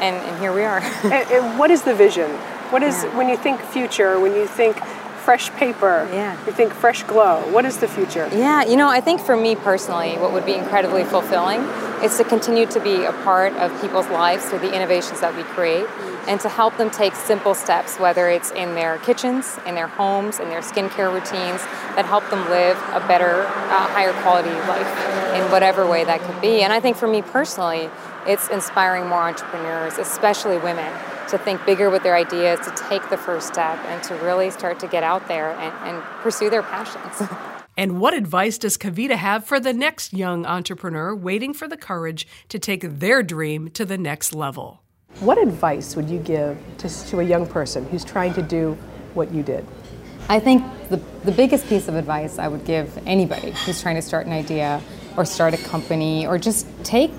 And, 0.00 0.16
and 0.16 0.40
here 0.40 0.52
we 0.52 0.62
are. 0.64 0.80
And, 1.04 1.30
and 1.30 1.58
what 1.58 1.70
is 1.70 1.82
the 1.82 1.94
vision? 1.94 2.30
What 2.70 2.82
is 2.82 3.04
Yeah. 3.04 3.16
when 3.16 3.28
you 3.28 3.36
think 3.36 3.60
future? 3.60 4.18
When 4.18 4.34
you 4.34 4.46
think 4.46 4.76
fresh 5.26 5.50
paper? 5.54 6.08
Yeah. 6.12 6.38
You 6.46 6.52
think 6.52 6.72
fresh 6.72 7.02
glow. 7.02 7.40
What 7.52 7.64
is 7.64 7.78
the 7.78 7.88
future? 7.88 8.28
Yeah, 8.30 8.62
you 8.62 8.76
know, 8.76 8.88
I 8.88 9.00
think 9.00 9.20
for 9.20 9.36
me 9.36 9.56
personally, 9.56 10.16
what 10.18 10.32
would 10.32 10.46
be 10.46 10.54
incredibly 10.54 11.02
fulfilling 11.02 11.62
is 12.00 12.16
to 12.18 12.22
continue 12.22 12.64
to 12.66 12.78
be 12.78 13.04
a 13.04 13.12
part 13.24 13.52
of 13.54 13.68
people's 13.82 14.06
lives 14.06 14.44
through 14.44 14.60
the 14.60 14.72
innovations 14.72 15.18
that 15.22 15.34
we 15.34 15.42
create 15.42 15.86
and 16.28 16.40
to 16.42 16.48
help 16.48 16.76
them 16.76 16.90
take 16.90 17.16
simple 17.16 17.54
steps, 17.54 17.98
whether 17.98 18.28
it's 18.28 18.52
in 18.52 18.76
their 18.76 18.98
kitchens, 18.98 19.58
in 19.66 19.74
their 19.74 19.88
homes, 19.88 20.38
in 20.38 20.48
their 20.48 20.60
skincare 20.60 21.12
routines, 21.12 21.60
that 21.96 22.04
help 22.04 22.28
them 22.30 22.48
live 22.48 22.76
a 22.92 23.00
better, 23.08 23.42
uh, 23.42 23.86
higher 23.88 24.12
quality 24.22 24.54
life 24.70 25.34
in 25.34 25.50
whatever 25.50 25.88
way 25.88 26.04
that 26.04 26.20
could 26.20 26.40
be. 26.40 26.62
And 26.62 26.72
I 26.72 26.78
think 26.78 26.96
for 26.96 27.08
me 27.08 27.22
personally, 27.22 27.90
it's 28.28 28.48
inspiring 28.48 29.08
more 29.08 29.22
entrepreneurs, 29.22 29.98
especially 29.98 30.58
women, 30.58 30.92
to 31.28 31.38
think 31.38 31.64
bigger 31.66 31.90
with 31.90 32.02
their 32.02 32.16
ideas, 32.16 32.60
to 32.60 32.72
take 32.88 33.08
the 33.10 33.16
first 33.16 33.48
step, 33.48 33.78
and 33.86 34.02
to 34.04 34.14
really 34.16 34.50
start 34.50 34.78
to 34.80 34.86
get 34.86 35.02
out 35.02 35.26
there 35.28 35.50
and, 35.52 35.74
and 35.88 36.02
pursue 36.22 36.50
their 36.50 36.62
passions. 36.62 37.28
And 37.78 38.00
what 38.00 38.14
advice 38.14 38.56
does 38.56 38.78
Kavita 38.78 39.16
have 39.16 39.44
for 39.44 39.60
the 39.60 39.74
next 39.74 40.14
young 40.14 40.46
entrepreneur 40.46 41.14
waiting 41.14 41.52
for 41.52 41.68
the 41.68 41.76
courage 41.76 42.26
to 42.48 42.58
take 42.58 42.80
their 42.80 43.22
dream 43.22 43.68
to 43.72 43.84
the 43.84 43.98
next 43.98 44.32
level? 44.32 44.82
What 45.20 45.36
advice 45.36 45.94
would 45.94 46.08
you 46.08 46.18
give 46.18 46.58
to, 46.78 46.88
to 47.08 47.20
a 47.20 47.22
young 47.22 47.46
person 47.46 47.84
who's 47.86 48.02
trying 48.02 48.32
to 48.32 48.40
do 48.40 48.78
what 49.12 49.30
you 49.30 49.42
did? 49.42 49.66
I 50.30 50.40
think 50.40 50.64
the, 50.88 50.96
the 51.24 51.32
biggest 51.32 51.68
piece 51.68 51.86
of 51.86 51.96
advice 51.96 52.38
I 52.38 52.48
would 52.48 52.64
give 52.64 52.98
anybody 53.06 53.50
who's 53.50 53.82
trying 53.82 53.96
to 53.96 54.02
start 54.02 54.26
an 54.26 54.32
idea 54.32 54.80
or 55.18 55.26
start 55.26 55.52
a 55.52 55.58
company 55.58 56.26
or 56.26 56.38
just 56.38 56.66
take 56.82 57.12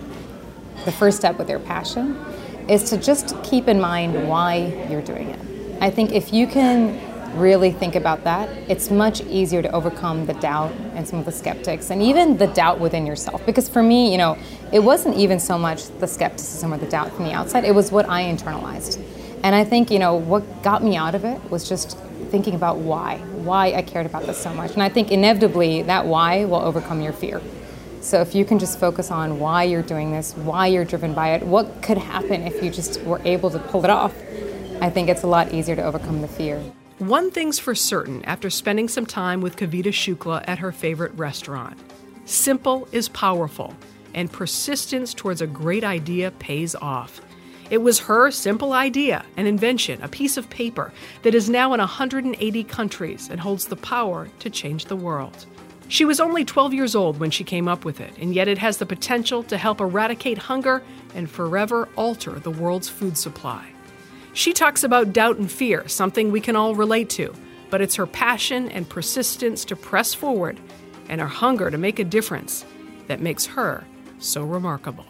the 0.86 0.92
first 0.92 1.18
step 1.18 1.38
with 1.38 1.48
their 1.48 1.60
passion 1.60 2.16
is 2.70 2.90
to 2.90 2.98
just 2.98 3.42
keep 3.44 3.68
in 3.68 3.80
mind 3.80 4.28
why 4.28 4.88
you're 4.90 5.02
doing 5.02 5.30
it. 5.30 5.40
I 5.82 5.90
think 5.90 6.12
if 6.12 6.34
you 6.34 6.48
can 6.48 7.00
really 7.38 7.72
think 7.72 7.96
about 7.96 8.24
that, 8.24 8.50
it's 8.70 8.90
much 8.90 9.22
easier 9.22 9.62
to 9.62 9.72
overcome 9.72 10.26
the 10.26 10.34
doubt 10.36 10.72
and 10.96 11.08
some 11.08 11.20
of 11.20 11.26
the 11.26 11.32
skeptics 11.32 11.90
and 11.90 12.02
even 12.02 12.38
the 12.38 12.48
doubt 12.48 12.80
within 12.80 13.06
yourself. 13.06 13.46
Because 13.46 13.70
for 13.70 13.84
me, 13.84 14.12
you 14.12 14.18
know, 14.18 14.38
it 14.72 14.80
wasn't 14.80 15.16
even 15.18 15.40
so 15.40 15.58
much 15.58 15.88
the 16.00 16.08
skepticism 16.08 16.74
or 16.74 16.78
the 16.78 16.88
doubt 16.88 17.12
from 17.14 17.26
the 17.26 17.34
outside, 17.34 17.64
it 17.64 17.76
was 17.76 17.92
what 17.92 18.10
I 18.10 18.24
internalized. 18.24 19.02
And 19.44 19.56
I 19.56 19.64
think, 19.64 19.92
you 19.92 20.00
know, 20.00 20.16
what 20.16 20.64
got 20.64 20.84
me 20.84 20.96
out 20.96 21.14
of 21.16 21.24
it 21.24 21.40
was 21.52 21.70
just 21.70 21.98
thinking 22.32 22.56
about 22.56 22.78
why, 22.78 23.18
why 23.18 23.74
I 23.74 23.82
cared 23.82 24.06
about 24.06 24.26
this 24.26 24.38
so 24.38 24.54
much. 24.54 24.74
And 24.74 24.82
I 24.82 24.90
think 24.90 25.12
inevitably 25.12 25.84
that 25.84 26.06
why 26.06 26.46
will 26.46 26.62
overcome 26.62 27.02
your 27.02 27.14
fear. 27.14 27.42
So 28.08 28.22
if 28.22 28.34
you 28.34 28.46
can 28.46 28.58
just 28.58 28.80
focus 28.80 29.12
on 29.12 29.38
why 29.38 29.64
you're 29.64 29.82
doing 29.82 30.14
this, 30.14 30.34
why 30.38 30.68
you're 30.68 30.86
driven 30.86 31.14
by 31.14 31.32
it, 31.32 31.44
what 31.46 31.82
could 31.82 31.98
happen 31.98 32.44
if 32.44 32.64
you 32.64 32.72
just 32.72 33.02
were 33.02 33.20
able 33.26 33.50
to 33.50 33.60
pull 33.60 33.84
it 33.84 33.90
off, 33.90 34.16
I 34.80 34.90
think 34.90 35.10
it's 35.10 35.24
a 35.24 35.28
lot 35.28 35.54
easier 35.54 35.76
to 35.76 35.84
overcome 35.84 36.22
the 36.22 36.28
fear. 36.30 36.58
One 37.00 37.32
thing's 37.32 37.60
for 37.60 37.76
certain 37.76 38.24
after 38.24 38.50
spending 38.50 38.88
some 38.88 39.06
time 39.06 39.42
with 39.42 39.58
Kavita 39.58 39.92
Shukla 39.92 40.46
at 40.48 40.60
her 40.60 40.72
favorite 40.72 41.12
restaurant 41.16 41.78
simple 42.24 42.88
is 42.94 43.10
powerful, 43.10 43.74
and 44.14 44.32
persistence 44.32 45.14
towards 45.14 45.42
a 45.42 45.48
great 45.48 45.84
idea 45.84 46.32
pays 46.32 46.76
off. 46.76 47.20
It 47.70 47.80
was 47.80 48.00
her 48.00 48.32
simple 48.32 48.72
idea, 48.72 49.26
an 49.36 49.48
invention, 49.48 50.02
a 50.02 50.08
piece 50.08 50.38
of 50.38 50.50
paper 50.50 50.94
that 51.24 51.36
is 51.36 51.50
now 51.50 51.74
in 51.74 51.82
180 51.82 52.64
countries 52.64 53.28
and 53.30 53.42
holds 53.42 53.66
the 53.66 53.76
power 53.76 54.30
to 54.40 54.50
change 54.50 54.86
the 54.86 54.96
world. 54.96 55.46
She 55.90 56.06
was 56.06 56.20
only 56.20 56.44
12 56.44 56.74
years 56.74 56.96
old 56.96 57.20
when 57.20 57.32
she 57.32 57.44
came 57.44 57.68
up 57.68 57.86
with 57.86 58.02
it, 58.02 58.14
and 58.18 58.34
yet 58.36 58.48
it 58.48 58.58
has 58.58 58.78
the 58.78 58.86
potential 58.86 59.44
to 59.44 59.58
help 59.58 59.80
eradicate 59.80 60.38
hunger 60.38 60.84
and 61.16 61.30
forever 61.30 61.88
alter 61.96 62.40
the 62.40 62.52
world's 62.52 62.90
food 62.90 63.18
supply. 63.18 63.66
She 64.34 64.54
talks 64.54 64.84
about 64.84 65.14
doubt 65.14 65.38
and 65.38 65.50
fear, 65.52 65.88
something 65.88 66.32
we 66.32 66.42
can 66.42 66.56
all 66.56 66.76
relate 66.76 67.10
to, 67.12 67.34
but 67.70 67.82
it's 67.82 67.96
her 67.96 68.06
passion 68.06 68.70
and 68.70 68.88
persistence 68.88 69.66
to 69.66 69.76
press 69.76 70.14
forward 70.14 70.60
and 71.10 71.22
her 71.22 71.28
hunger 71.28 71.72
to 71.72 71.78
make 71.78 72.00
a 72.00 72.04
difference 72.04 72.66
that 73.08 73.22
makes 73.22 73.46
her 73.46 73.86
so 74.20 74.44
remarkable. 74.44 75.06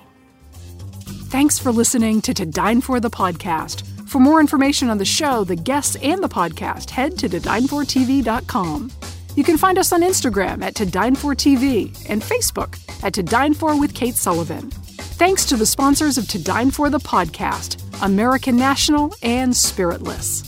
Thanks 1.30 1.60
for 1.60 1.72
listening 1.72 2.22
to 2.22 2.34
To 2.34 2.46
Dine 2.46 2.82
For 2.82 3.00
the 3.00 3.10
podcast. 3.10 3.86
For 4.08 4.20
more 4.20 4.40
information 4.40 4.90
on 4.90 4.98
the 4.98 5.06
show, 5.06 5.44
the 5.44 5.56
guests, 5.56 5.98
and 5.98 6.24
the 6.24 6.30
podcast, 6.30 6.92
head 6.92 7.18
to 7.20 7.28
todinefortv.com. 7.28 8.92
You 9.38 9.44
can 9.44 9.56
find 9.56 9.78
us 9.78 9.94
on 9.94 10.02
Instagram 10.02 10.64
at 10.64 10.74
To 10.78 10.86
Dine 10.88 11.14
For 11.14 11.36
TV 11.36 11.96
and 12.10 12.24
Facebook 12.24 12.76
at 13.04 13.14
To 13.14 13.22
Dine 13.22 13.54
For 13.54 13.80
with 13.80 13.94
Kate 13.94 14.16
Sullivan. 14.16 14.72
Thanks 14.72 15.46
to 15.46 15.56
the 15.56 15.66
sponsors 15.66 16.18
of 16.18 16.28
To 16.30 16.44
Dine 16.44 16.72
For 16.72 16.90
the 16.90 16.98
podcast, 16.98 17.80
American 18.02 18.58
National 18.58 19.14
and 19.22 19.56
Spiritless. 19.56 20.40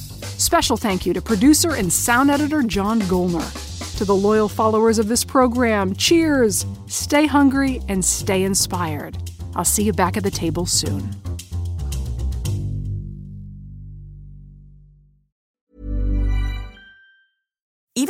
Special 0.44 0.76
thank 0.76 1.06
you 1.06 1.14
to 1.14 1.22
producer 1.22 1.76
and 1.76 1.94
sound 1.94 2.32
editor 2.32 2.64
John 2.64 3.00
Golner. 3.02 3.98
To 4.00 4.06
the 4.06 4.16
loyal 4.16 4.50
followers 4.50 4.98
of 4.98 5.08
this 5.08 5.24
program, 5.24 5.94
cheers, 5.94 6.66
stay 6.88 7.28
hungry, 7.28 7.84
and 7.90 8.04
stay 8.04 8.42
inspired. 8.42 9.16
I'll 9.56 9.66
see 9.66 9.84
you 9.84 9.94
back 9.94 10.18
at 10.18 10.24
the 10.24 10.32
table 10.32 10.66
soon. 10.66 11.16